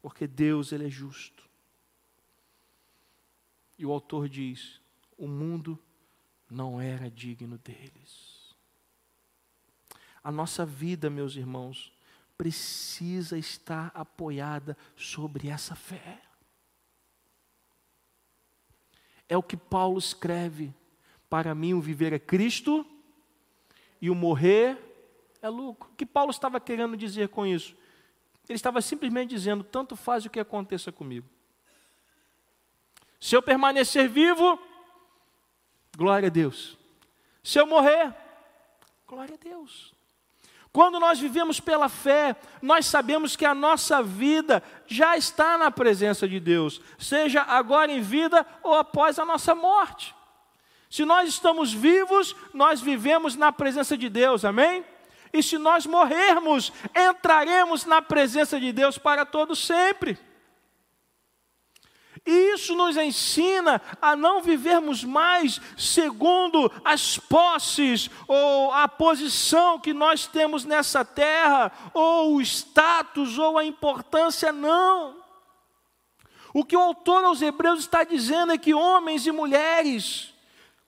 Porque 0.00 0.26
Deus 0.26 0.72
ele 0.72 0.86
é 0.86 0.90
justo. 0.90 1.41
E 3.82 3.84
o 3.84 3.90
autor 3.90 4.28
diz: 4.28 4.80
o 5.18 5.26
mundo 5.26 5.76
não 6.48 6.80
era 6.80 7.10
digno 7.10 7.58
deles. 7.58 8.54
A 10.22 10.30
nossa 10.30 10.64
vida, 10.64 11.10
meus 11.10 11.34
irmãos, 11.34 11.92
precisa 12.38 13.36
estar 13.36 13.90
apoiada 13.92 14.78
sobre 14.94 15.48
essa 15.48 15.74
fé. 15.74 16.22
É 19.28 19.36
o 19.36 19.42
que 19.42 19.56
Paulo 19.56 19.98
escreve: 19.98 20.72
para 21.28 21.52
mim 21.52 21.74
o 21.74 21.80
viver 21.80 22.12
é 22.12 22.20
Cristo 22.20 22.86
e 24.00 24.08
o 24.08 24.14
morrer 24.14 24.78
é 25.42 25.48
lucro. 25.48 25.90
O 25.90 25.96
que 25.96 26.06
Paulo 26.06 26.30
estava 26.30 26.60
querendo 26.60 26.96
dizer 26.96 27.30
com 27.30 27.44
isso? 27.44 27.76
Ele 28.48 28.54
estava 28.54 28.80
simplesmente 28.80 29.30
dizendo: 29.30 29.64
tanto 29.64 29.96
faz 29.96 30.24
o 30.24 30.30
que 30.30 30.38
aconteça 30.38 30.92
comigo. 30.92 31.28
Se 33.22 33.36
eu 33.36 33.40
permanecer 33.40 34.08
vivo, 34.08 34.58
glória 35.96 36.26
a 36.26 36.28
Deus. 36.28 36.76
Se 37.40 37.56
eu 37.56 37.64
morrer, 37.64 38.12
glória 39.06 39.36
a 39.36 39.44
Deus. 39.44 39.94
Quando 40.72 40.98
nós 40.98 41.20
vivemos 41.20 41.60
pela 41.60 41.88
fé, 41.88 42.34
nós 42.60 42.84
sabemos 42.84 43.36
que 43.36 43.44
a 43.44 43.54
nossa 43.54 44.02
vida 44.02 44.60
já 44.88 45.16
está 45.16 45.56
na 45.56 45.70
presença 45.70 46.26
de 46.26 46.40
Deus, 46.40 46.80
seja 46.98 47.42
agora 47.42 47.92
em 47.92 48.00
vida 48.00 48.44
ou 48.60 48.74
após 48.74 49.20
a 49.20 49.24
nossa 49.24 49.54
morte. 49.54 50.12
Se 50.90 51.04
nós 51.04 51.28
estamos 51.28 51.72
vivos, 51.72 52.34
nós 52.52 52.80
vivemos 52.80 53.36
na 53.36 53.52
presença 53.52 53.96
de 53.96 54.08
Deus, 54.08 54.44
amém? 54.44 54.84
E 55.32 55.44
se 55.44 55.58
nós 55.58 55.86
morrermos, 55.86 56.72
entraremos 56.92 57.84
na 57.84 58.02
presença 58.02 58.58
de 58.58 58.72
Deus 58.72 58.98
para 58.98 59.24
todo 59.24 59.54
sempre. 59.54 60.18
E 62.24 62.54
isso 62.54 62.76
nos 62.76 62.96
ensina 62.96 63.82
a 64.00 64.14
não 64.14 64.42
vivermos 64.42 65.02
mais 65.02 65.60
segundo 65.76 66.70
as 66.84 67.18
posses 67.18 68.08
ou 68.28 68.72
a 68.72 68.86
posição 68.86 69.80
que 69.80 69.92
nós 69.92 70.26
temos 70.26 70.64
nessa 70.64 71.04
terra, 71.04 71.72
ou 71.92 72.36
o 72.36 72.40
status 72.40 73.38
ou 73.38 73.58
a 73.58 73.64
importância, 73.64 74.52
não. 74.52 75.16
O 76.54 76.64
que 76.64 76.76
o 76.76 76.80
autor 76.80 77.24
aos 77.24 77.42
Hebreus 77.42 77.80
está 77.80 78.04
dizendo 78.04 78.52
é 78.52 78.58
que 78.58 78.74
homens 78.74 79.26
e 79.26 79.32
mulheres, 79.32 80.31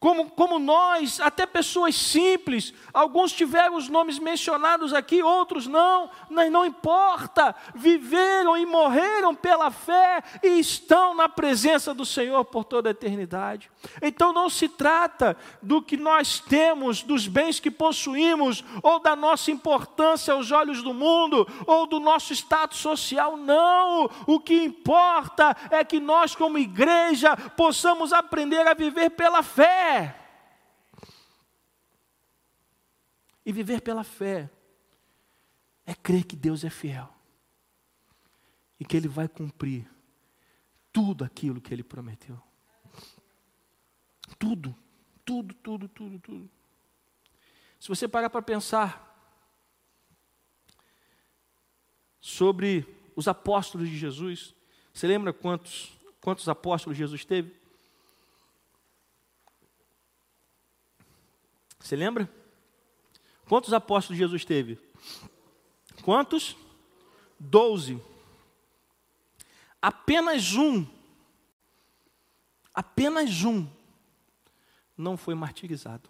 como, 0.04 0.30
como 0.32 0.58
nós, 0.58 1.18
até 1.18 1.46
pessoas 1.46 1.94
simples, 1.94 2.74
alguns 2.92 3.32
tiveram 3.32 3.74
os 3.74 3.88
nomes 3.88 4.18
mencionados 4.18 4.92
aqui, 4.92 5.22
outros 5.22 5.66
não, 5.66 6.10
mas 6.28 6.52
não 6.52 6.62
importa, 6.62 7.56
viveram 7.74 8.54
e 8.54 8.66
morreram 8.66 9.34
pela 9.34 9.70
fé 9.70 10.22
e 10.42 10.58
estão 10.58 11.14
na 11.14 11.26
presença 11.26 11.94
do 11.94 12.04
Senhor 12.04 12.44
por 12.44 12.64
toda 12.64 12.90
a 12.90 12.92
eternidade. 12.92 13.70
Então 14.02 14.30
não 14.30 14.50
se 14.50 14.68
trata 14.68 15.38
do 15.62 15.80
que 15.80 15.96
nós 15.96 16.38
temos, 16.38 17.02
dos 17.02 17.26
bens 17.26 17.58
que 17.58 17.70
possuímos, 17.70 18.62
ou 18.82 19.00
da 19.00 19.16
nossa 19.16 19.50
importância 19.50 20.34
aos 20.34 20.52
olhos 20.52 20.82
do 20.82 20.92
mundo, 20.92 21.48
ou 21.66 21.86
do 21.86 21.98
nosso 21.98 22.34
status 22.34 22.78
social, 22.78 23.38
não. 23.38 24.10
O 24.26 24.38
que 24.38 24.64
importa 24.64 25.56
é 25.70 25.82
que 25.82 25.98
nós, 25.98 26.34
como 26.36 26.58
igreja, 26.58 27.34
possamos 27.56 28.12
aprender 28.12 28.66
a 28.68 28.74
viver 28.74 29.08
pela 29.08 29.42
fé 29.42 29.93
e 33.44 33.52
viver 33.52 33.82
pela 33.82 34.02
fé 34.02 34.50
é 35.84 35.94
crer 35.94 36.24
que 36.24 36.34
Deus 36.34 36.64
é 36.64 36.70
fiel 36.70 37.12
e 38.80 38.84
que 38.84 38.96
Ele 38.96 39.08
vai 39.08 39.28
cumprir 39.28 39.88
tudo 40.92 41.24
aquilo 41.24 41.60
que 41.60 41.72
Ele 41.74 41.82
prometeu. 41.82 42.40
Tudo, 44.38 44.74
tudo, 45.24 45.54
tudo, 45.54 45.88
tudo, 45.88 46.18
tudo. 46.18 46.50
Se 47.78 47.88
você 47.88 48.08
parar 48.08 48.30
para 48.30 48.40
pensar 48.40 49.12
sobre 52.20 52.86
os 53.14 53.28
apóstolos 53.28 53.88
de 53.88 53.98
Jesus, 53.98 54.54
você 54.92 55.06
lembra 55.06 55.32
quantos, 55.32 55.92
quantos 56.20 56.48
apóstolos 56.48 56.96
Jesus 56.96 57.24
teve? 57.24 57.63
Você 61.84 61.96
lembra? 61.96 62.26
Quantos 63.46 63.74
apóstolos 63.74 64.16
Jesus 64.16 64.42
teve? 64.42 64.80
Quantos? 66.02 66.56
Doze. 67.38 68.02
Apenas 69.82 70.54
um, 70.54 70.86
apenas 72.72 73.44
um, 73.44 73.68
não 74.96 75.14
foi 75.18 75.34
martirizado. 75.34 76.08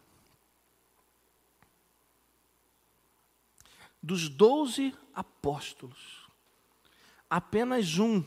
Dos 4.01 4.29
doze 4.29 4.97
apóstolos, 5.13 6.29
apenas 7.29 7.99
um 7.99 8.25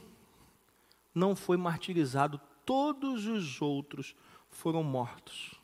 não 1.15 1.33
foi 1.33 1.55
martirizado, 1.55 2.41
todos 2.65 3.25
os 3.25 3.61
outros 3.61 4.13
foram 4.49 4.83
mortos 4.83 5.56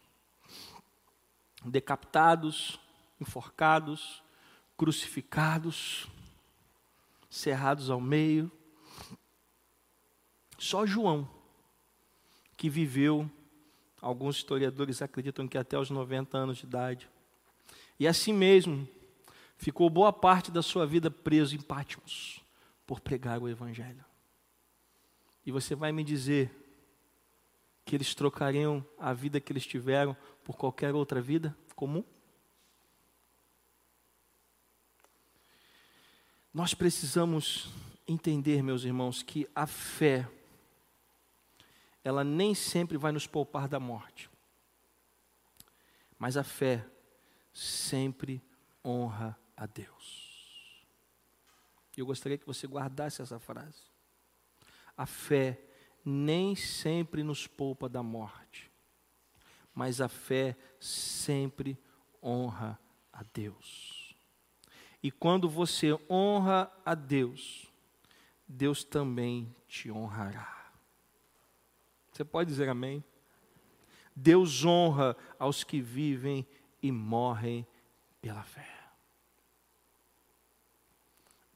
decapitados, 1.66 2.80
enforcados, 3.20 4.24
crucificados, 4.78 6.08
cerrados 7.30 7.90
ao 7.90 8.02
meio. 8.02 8.52
Só 10.58 10.86
João, 10.86 11.30
que 12.56 12.70
viveu, 12.70 13.30
alguns 14.02 14.38
historiadores 14.38 15.02
acreditam 15.02 15.48
que 15.48 15.58
até 15.58 15.78
os 15.78 15.90
90 15.90 16.38
anos 16.38 16.58
de 16.58 16.66
idade. 16.66 17.10
E 18.00 18.08
assim 18.08 18.34
mesmo, 18.34 18.88
ficou 19.58 19.90
boa 19.90 20.12
parte 20.12 20.52
da 20.52 20.62
sua 20.62 20.86
vida 20.86 21.10
preso 21.10 21.56
em 21.56 21.62
Pátimos 21.62 22.42
por 22.86 23.00
pregar 23.00 23.42
o 23.42 23.48
Evangelho. 23.48 24.04
E 25.46 25.52
você 25.52 25.76
vai 25.76 25.92
me 25.92 26.04
dizer 26.04 26.52
que 27.86 27.96
eles 27.96 28.16
trocariam 28.16 28.86
a 28.98 29.14
vida 29.14 29.40
que 29.40 29.52
eles 29.52 29.66
tiveram 29.66 30.16
por 30.44 30.58
qualquer 30.58 30.94
outra 30.94 31.22
vida 31.22 31.56
comum? 31.76 32.04
Nós 36.54 36.74
precisamos 36.74 37.70
entender, 38.08 38.62
meus 38.62 38.84
irmãos, 38.84 39.24
que 39.24 39.50
a 39.56 39.66
fé, 39.66 40.30
ela 42.04 42.24
nem 42.24 42.54
sempre 42.54 42.98
vai 42.98 43.12
nos 43.12 43.26
poupar 43.26 43.68
da 43.68 43.80
morte, 43.80 44.30
mas 46.20 46.38
a 46.38 46.44
fé 46.44 46.86
sempre 47.52 48.42
honra 48.86 49.38
a 49.58 49.66
Deus. 49.66 50.86
Eu 51.96 52.06
gostaria 52.06 52.38
que 52.38 52.46
você 52.46 52.68
guardasse 52.68 53.22
essa 53.22 53.40
frase. 53.40 53.82
A 54.98 55.06
fé 55.06 55.60
nem 56.04 56.56
sempre 56.56 57.24
nos 57.24 57.48
poupa 57.48 57.88
da 57.88 58.04
morte, 58.04 58.72
mas 59.74 60.02
a 60.02 60.08
fé 60.08 60.56
sempre 60.80 61.78
honra 62.22 62.80
a 63.12 63.24
Deus. 63.34 64.16
E 65.02 65.12
quando 65.12 65.50
você 65.50 65.94
honra 66.10 66.72
a 66.86 66.96
Deus, 66.96 67.72
Deus 68.48 68.84
também 68.84 69.54
te 69.68 69.92
honrará. 69.92 70.72
Você 72.12 72.24
pode 72.24 72.50
dizer 72.50 72.70
amém? 72.70 73.04
Deus 74.16 74.64
honra 74.64 75.18
aos 75.40 75.64
que 75.64 75.82
vivem 75.82 76.48
e 76.82 76.92
morrem 76.92 77.68
pela 78.22 78.44
fé. 78.44 78.70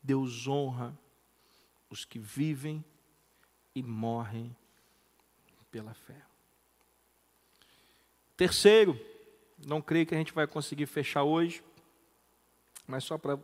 Deus 0.02 0.48
honra 0.48 0.98
os 1.90 2.04
que 2.04 2.18
vivem 2.18 2.84
e 3.76 3.84
morrem 3.84 4.56
pela 5.70 5.94
fé. 5.94 6.27
Terceiro, 8.38 9.00
não 9.66 9.82
creio 9.82 10.06
que 10.06 10.14
a 10.14 10.18
gente 10.18 10.32
vai 10.32 10.46
conseguir 10.46 10.86
fechar 10.86 11.24
hoje, 11.24 11.64
mas 12.86 13.04
só 13.04 13.18
para 13.18 13.40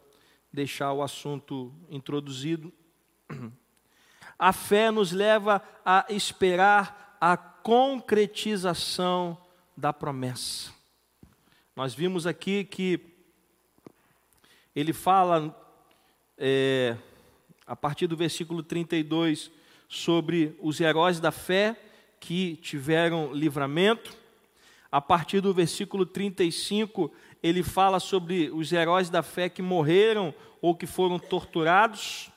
deixar 0.51 0.93
o 0.93 1.01
assunto 1.01 1.73
introduzido. 1.89 2.71
A 4.38 4.53
fé 4.53 4.91
nos 4.91 5.12
leva 5.12 5.63
a 5.84 6.06
esperar 6.10 7.17
a 7.19 7.36
concretização 7.36 9.36
da 9.75 9.91
promessa. 9.91 10.71
Nós 11.75 11.95
vimos 11.95 12.27
aqui 12.27 12.63
que 12.63 12.99
ele 14.75 14.93
fala 14.93 15.60
é, 16.38 16.95
a 17.65 17.75
partir 17.75 18.06
do 18.06 18.15
versículo 18.15 18.62
32, 18.62 19.49
sobre 19.88 20.56
os 20.62 20.79
heróis 20.79 21.19
da 21.19 21.32
fé 21.32 21.75
que 22.19 22.58
tiveram 22.58 23.34
livramento. 23.34 24.21
A 24.93 25.01
partir 25.01 25.41
do 25.41 25.51
versículo 25.51 26.06
35, 26.06 27.12
ele 27.41 27.63
fala 27.63 27.99
sobre 27.99 28.51
os 28.51 28.71
heróis 28.71 29.10
da 29.10 29.23
fé 29.23 29.49
que 29.49 29.60
morreram 29.60 30.32
ou 30.62 30.75
que 30.75 30.86
foram 30.86 31.17
torturados, 31.17 32.29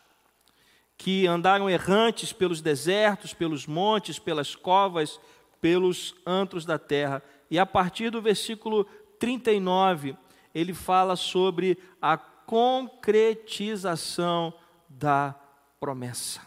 que 0.97 1.27
andaram 1.27 1.69
errantes 1.69 2.33
pelos 2.33 2.63
desertos, 2.63 3.35
pelos 3.35 3.67
montes, 3.67 4.19
pelas 4.19 4.57
covas, 4.57 5.21
pelos 5.61 6.15
antros 6.27 6.65
da 6.65 6.79
terra. 6.79 7.23
E 7.51 7.59
a 7.59 7.67
partir 7.67 8.09
do 8.09 8.23
versículo 8.23 8.85
39, 9.21 10.17
ele 10.55 10.73
fala 10.73 11.15
sobre 11.15 11.77
a 12.01 12.17
concretização 12.17 14.55
da 14.89 15.39
promessa. 15.79 16.41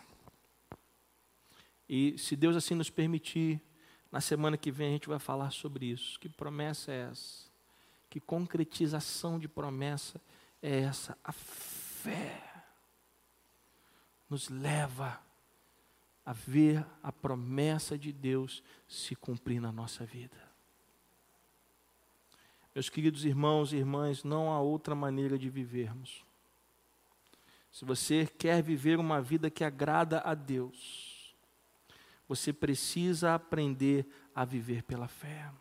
E 1.88 2.18
se 2.18 2.36
Deus 2.36 2.56
assim 2.56 2.74
nos 2.74 2.90
permitir, 2.90 3.62
na 4.12 4.22
semana 4.22 4.58
que 4.58 4.72
vem 4.72 4.90
a 4.90 4.92
gente 4.94 5.10
vai 5.10 5.20
falar 5.20 5.52
sobre 5.52 5.86
isso. 5.86 6.20
Que 6.20 6.28
promessa 6.28 6.92
é 6.92 7.10
essa? 7.10 7.50
Que 8.10 8.20
concretização 8.20 9.38
de 9.38 9.48
promessa 9.48 10.20
é 10.62 10.82
essa? 10.82 11.18
A 11.24 11.32
fé 11.32 12.44
nos 14.30 14.50
leva 14.50 15.20
a 16.26 16.34
ver 16.34 16.86
a 17.02 17.12
promessa 17.12 17.98
de 17.98 18.12
Deus 18.12 18.64
se 18.88 19.16
cumprir 19.16 19.60
na 19.60 19.72
nossa 19.72 20.06
vida. 20.06 20.38
Meus 22.74 22.88
queridos 22.88 23.26
irmãos 23.26 23.74
e 23.74 23.78
irmãs, 23.78 24.24
não 24.24 24.52
há 24.52 24.62
outra 24.62 24.94
maneira 24.94 25.38
de 25.38 25.50
vivermos. 25.50 26.24
Se 27.72 27.84
você 27.84 28.26
quer 28.26 28.62
viver 28.62 29.00
uma 29.00 29.22
vida 29.22 29.50
que 29.50 29.64
agrada 29.64 30.20
a 30.20 30.34
Deus, 30.34 31.09
você 32.30 32.54
precisa 32.54 33.34
aprender 33.34 34.08
a 34.36 34.46
viver 34.46 34.84
pela 34.84 35.08
fé. 35.08 35.52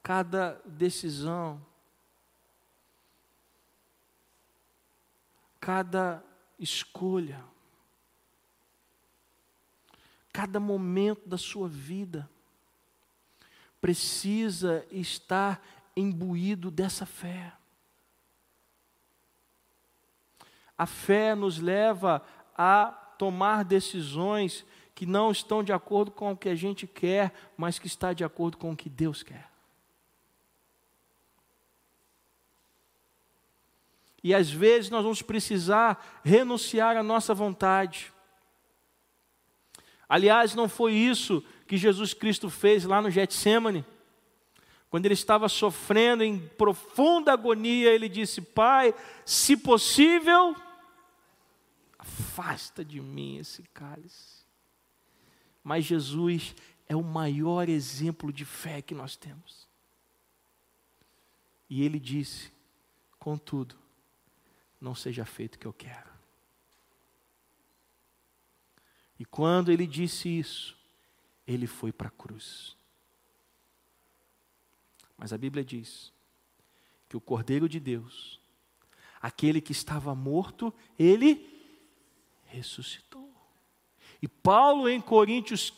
Cada 0.00 0.62
decisão, 0.64 1.60
cada 5.60 6.22
escolha, 6.56 7.44
cada 10.32 10.60
momento 10.60 11.28
da 11.28 11.36
sua 11.36 11.68
vida, 11.68 12.30
precisa 13.80 14.86
estar 14.88 15.60
imbuído 15.96 16.70
dessa 16.70 17.04
fé. 17.04 17.52
A 20.78 20.86
fé 20.86 21.34
nos 21.34 21.58
leva 21.58 22.24
a 22.56 22.86
tomar 23.18 23.64
decisões 23.64 24.64
que 24.94 25.06
não 25.06 25.30
estão 25.30 25.62
de 25.62 25.72
acordo 25.72 26.10
com 26.10 26.32
o 26.32 26.36
que 26.36 26.48
a 26.48 26.54
gente 26.54 26.86
quer, 26.86 27.32
mas 27.56 27.78
que 27.78 27.86
está 27.86 28.12
de 28.12 28.24
acordo 28.24 28.56
com 28.56 28.72
o 28.72 28.76
que 28.76 28.90
Deus 28.90 29.22
quer. 29.22 29.50
E 34.22 34.32
às 34.34 34.50
vezes 34.50 34.90
nós 34.90 35.02
vamos 35.02 35.20
precisar 35.20 36.20
renunciar 36.24 36.96
à 36.96 37.02
nossa 37.02 37.34
vontade. 37.34 38.12
Aliás, 40.08 40.54
não 40.54 40.68
foi 40.68 40.92
isso 40.92 41.42
que 41.66 41.76
Jesus 41.76 42.14
Cristo 42.14 42.48
fez 42.48 42.84
lá 42.84 43.02
no 43.02 43.10
Getsemane. 43.10 43.84
Quando 44.90 45.06
ele 45.06 45.14
estava 45.14 45.48
sofrendo 45.48 46.22
em 46.22 46.38
profunda 46.38 47.32
agonia, 47.32 47.90
ele 47.90 48.08
disse: 48.08 48.42
Pai, 48.42 48.94
se 49.24 49.56
possível, 49.56 50.54
afasta 51.98 52.84
de 52.84 53.00
mim 53.00 53.38
esse 53.38 53.62
cálice. 53.74 54.41
Mas 55.62 55.84
Jesus 55.84 56.54
é 56.88 56.96
o 56.96 57.02
maior 57.02 57.68
exemplo 57.68 58.32
de 58.32 58.44
fé 58.44 58.82
que 58.82 58.94
nós 58.94 59.16
temos. 59.16 59.66
E 61.70 61.82
ele 61.82 61.98
disse: 61.98 62.52
Contudo, 63.18 63.76
não 64.80 64.94
seja 64.94 65.24
feito 65.24 65.54
o 65.54 65.58
que 65.58 65.66
eu 65.66 65.72
quero. 65.72 66.10
E 69.18 69.24
quando 69.24 69.70
ele 69.70 69.86
disse 69.86 70.28
isso, 70.28 70.76
ele 71.46 71.66
foi 71.66 71.92
para 71.92 72.08
a 72.08 72.10
cruz. 72.10 72.76
Mas 75.16 75.32
a 75.32 75.38
Bíblia 75.38 75.64
diz 75.64 76.12
que 77.08 77.16
o 77.16 77.20
Cordeiro 77.20 77.68
de 77.68 77.78
Deus, 77.78 78.40
aquele 79.20 79.60
que 79.60 79.70
estava 79.70 80.14
morto, 80.14 80.74
ele 80.98 81.48
ressuscitou. 82.46 83.21
E 84.22 84.28
Paulo, 84.28 84.88
em 84.88 85.00
Coríntios 85.00 85.74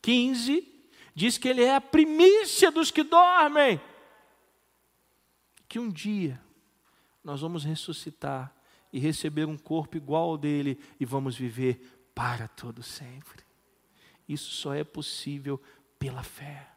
15, 0.00 0.66
diz 1.12 1.36
que 1.36 1.48
ele 1.48 1.64
é 1.64 1.74
a 1.74 1.80
primícia 1.80 2.70
dos 2.70 2.92
que 2.92 3.02
dormem. 3.02 3.80
Que 5.68 5.80
um 5.80 5.90
dia 5.90 6.40
nós 7.22 7.40
vamos 7.40 7.64
ressuscitar 7.64 8.54
e 8.92 8.98
receber 8.98 9.44
um 9.44 9.58
corpo 9.58 9.96
igual 9.96 10.30
ao 10.30 10.38
dele 10.38 10.78
e 10.98 11.04
vamos 11.04 11.36
viver 11.36 12.08
para 12.14 12.46
todo 12.46 12.82
sempre. 12.82 13.42
Isso 14.28 14.50
só 14.50 14.72
é 14.72 14.84
possível 14.84 15.60
pela 15.98 16.22
fé. 16.22 16.68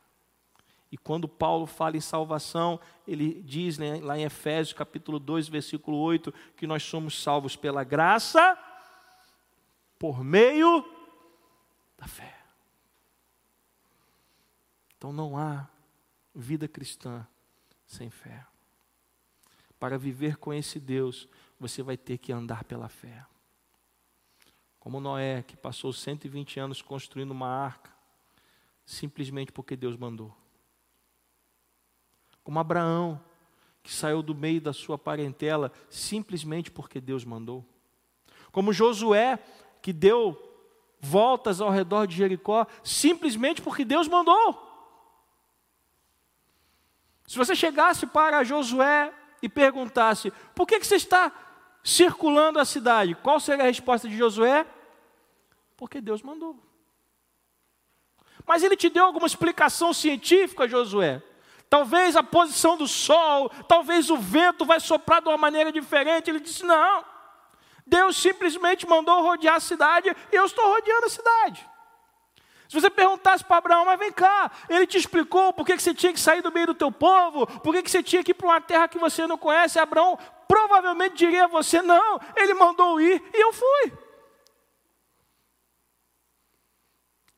E 0.91 0.97
quando 0.97 1.27
Paulo 1.27 1.65
fala 1.65 1.97
em 1.97 2.01
salvação, 2.01 2.79
ele 3.07 3.41
diz 3.41 3.79
né, 3.79 3.99
lá 4.01 4.17
em 4.17 4.23
Efésios 4.23 4.73
capítulo 4.73 5.19
2, 5.19 5.47
versículo 5.47 5.97
8, 5.97 6.31
que 6.55 6.67
nós 6.67 6.83
somos 6.83 7.21
salvos 7.21 7.55
pela 7.55 7.83
graça, 7.83 8.57
por 9.97 10.23
meio 10.23 10.85
da 12.03 12.07
fé. 12.07 12.37
Então 14.97 15.13
não 15.13 15.37
há 15.37 15.67
vida 16.35 16.67
cristã 16.67 17.25
sem 17.87 18.09
fé. 18.09 18.45
Para 19.79 19.97
viver 19.97 20.37
com 20.37 20.53
esse 20.53 20.79
Deus, 20.79 21.27
você 21.57 21.81
vai 21.81 21.95
ter 21.97 22.17
que 22.17 22.31
andar 22.31 22.65
pela 22.65 22.89
fé. 22.89 23.25
Como 24.79 24.99
Noé, 24.99 25.43
que 25.43 25.55
passou 25.55 25.93
120 25.93 26.59
anos 26.59 26.81
construindo 26.81 27.31
uma 27.31 27.47
arca, 27.47 27.91
simplesmente 28.85 29.51
porque 29.51 29.77
Deus 29.77 29.95
mandou. 29.95 30.35
Como 32.43 32.59
Abraão, 32.59 33.23
que 33.81 33.93
saiu 33.93 34.21
do 34.21 34.35
meio 34.35 34.59
da 34.59 34.73
sua 34.73 34.97
parentela, 34.97 35.71
simplesmente 35.89 36.69
porque 36.69 36.99
Deus 36.99 37.23
mandou. 37.23 37.65
Como 38.51 38.73
Josué, 38.73 39.39
que 39.81 39.93
deu 39.93 40.52
voltas 41.03 41.59
ao 41.59 41.69
redor 41.69 42.07
de 42.07 42.15
Jericó, 42.15 42.65
simplesmente 42.81 43.61
porque 43.61 43.83
Deus 43.83 44.07
mandou. 44.07 44.71
Se 47.27 47.37
você 47.37 47.53
chegasse 47.55 48.07
para 48.07 48.43
Josué 48.43 49.13
e 49.41 49.49
perguntasse: 49.49 50.31
por 50.55 50.65
que, 50.65 50.79
que 50.79 50.87
você 50.87 50.95
está 50.95 51.31
circulando 51.83 52.57
a 52.57 52.65
cidade? 52.65 53.15
Qual 53.15 53.39
seria 53.39 53.65
a 53.65 53.67
resposta 53.67 54.07
de 54.07 54.17
Josué? 54.17 54.65
Porque 55.75 55.99
Deus 55.99 56.21
mandou. 56.21 56.57
Mas 58.45 58.63
ele 58.63 58.77
te 58.77 58.89
deu 58.89 59.03
alguma 59.03 59.27
explicação 59.27 59.93
científica, 59.93 60.67
Josué? 60.67 61.21
Talvez 61.69 62.15
a 62.15 62.23
posição 62.23 62.77
do 62.77 62.87
sol, 62.87 63.49
talvez 63.67 64.09
o 64.09 64.17
vento 64.17 64.63
vai 64.63 64.79
soprar 64.79 65.21
de 65.21 65.27
uma 65.27 65.37
maneira 65.37 65.71
diferente. 65.71 66.29
Ele 66.29 66.39
disse: 66.39 66.63
não. 66.63 67.12
Deus 67.85 68.17
simplesmente 68.17 68.87
mandou 68.87 69.21
rodear 69.21 69.55
a 69.55 69.59
cidade 69.59 70.09
e 70.31 70.35
eu 70.35 70.45
estou 70.45 70.65
rodeando 70.65 71.05
a 71.05 71.09
cidade. 71.09 71.69
Se 72.67 72.79
você 72.79 72.89
perguntasse 72.89 73.43
para 73.43 73.57
Abraão, 73.57 73.85
mas 73.85 73.99
vem 73.99 74.11
cá, 74.11 74.51
ele 74.67 74.87
te 74.87 74.97
explicou 74.97 75.53
por 75.53 75.65
que 75.65 75.77
você 75.77 75.93
tinha 75.93 76.11
que 76.11 76.19
sair 76.19 76.41
do 76.41 76.51
meio 76.51 76.67
do 76.67 76.73
teu 76.73 76.91
povo, 76.91 77.45
por 77.59 77.73
que 77.73 77.87
você 77.87 78.01
tinha 78.01 78.23
que 78.23 78.31
ir 78.31 78.33
para 78.33 78.47
uma 78.47 78.61
terra 78.61 78.87
que 78.87 78.97
você 78.97 79.27
não 79.27 79.37
conhece, 79.37 79.77
Abraão 79.77 80.17
provavelmente 80.47 81.15
diria 81.15 81.45
a 81.45 81.47
você: 81.47 81.81
não, 81.81 82.19
ele 82.35 82.53
mandou 82.53 82.99
ir 82.99 83.21
e 83.33 83.41
eu 83.41 83.53
fui. 83.53 83.93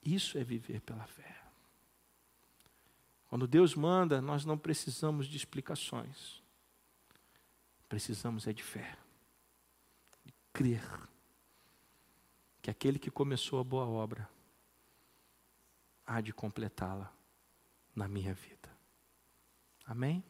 Isso 0.03 0.37
é 0.37 0.43
viver 0.43 0.81
pela 0.81 1.05
fé. 1.07 1.35
Quando 3.27 3.47
Deus 3.47 3.75
manda, 3.75 4.21
nós 4.21 4.45
não 4.45 4.57
precisamos 4.57 5.27
de 5.27 5.35
explicações. 5.35 6.41
Precisamos 7.89 8.47
é 8.47 8.53
de 8.53 8.63
fé. 8.63 8.95
Crer 10.55 10.81
que 12.61 12.71
aquele 12.71 12.97
que 12.97 13.11
começou 13.11 13.59
a 13.59 13.63
boa 13.63 13.85
obra 13.85 14.29
há 16.05 16.21
de 16.21 16.31
completá-la 16.31 17.11
na 17.93 18.07
minha 18.07 18.33
vida. 18.33 18.69
Amém? 19.85 20.23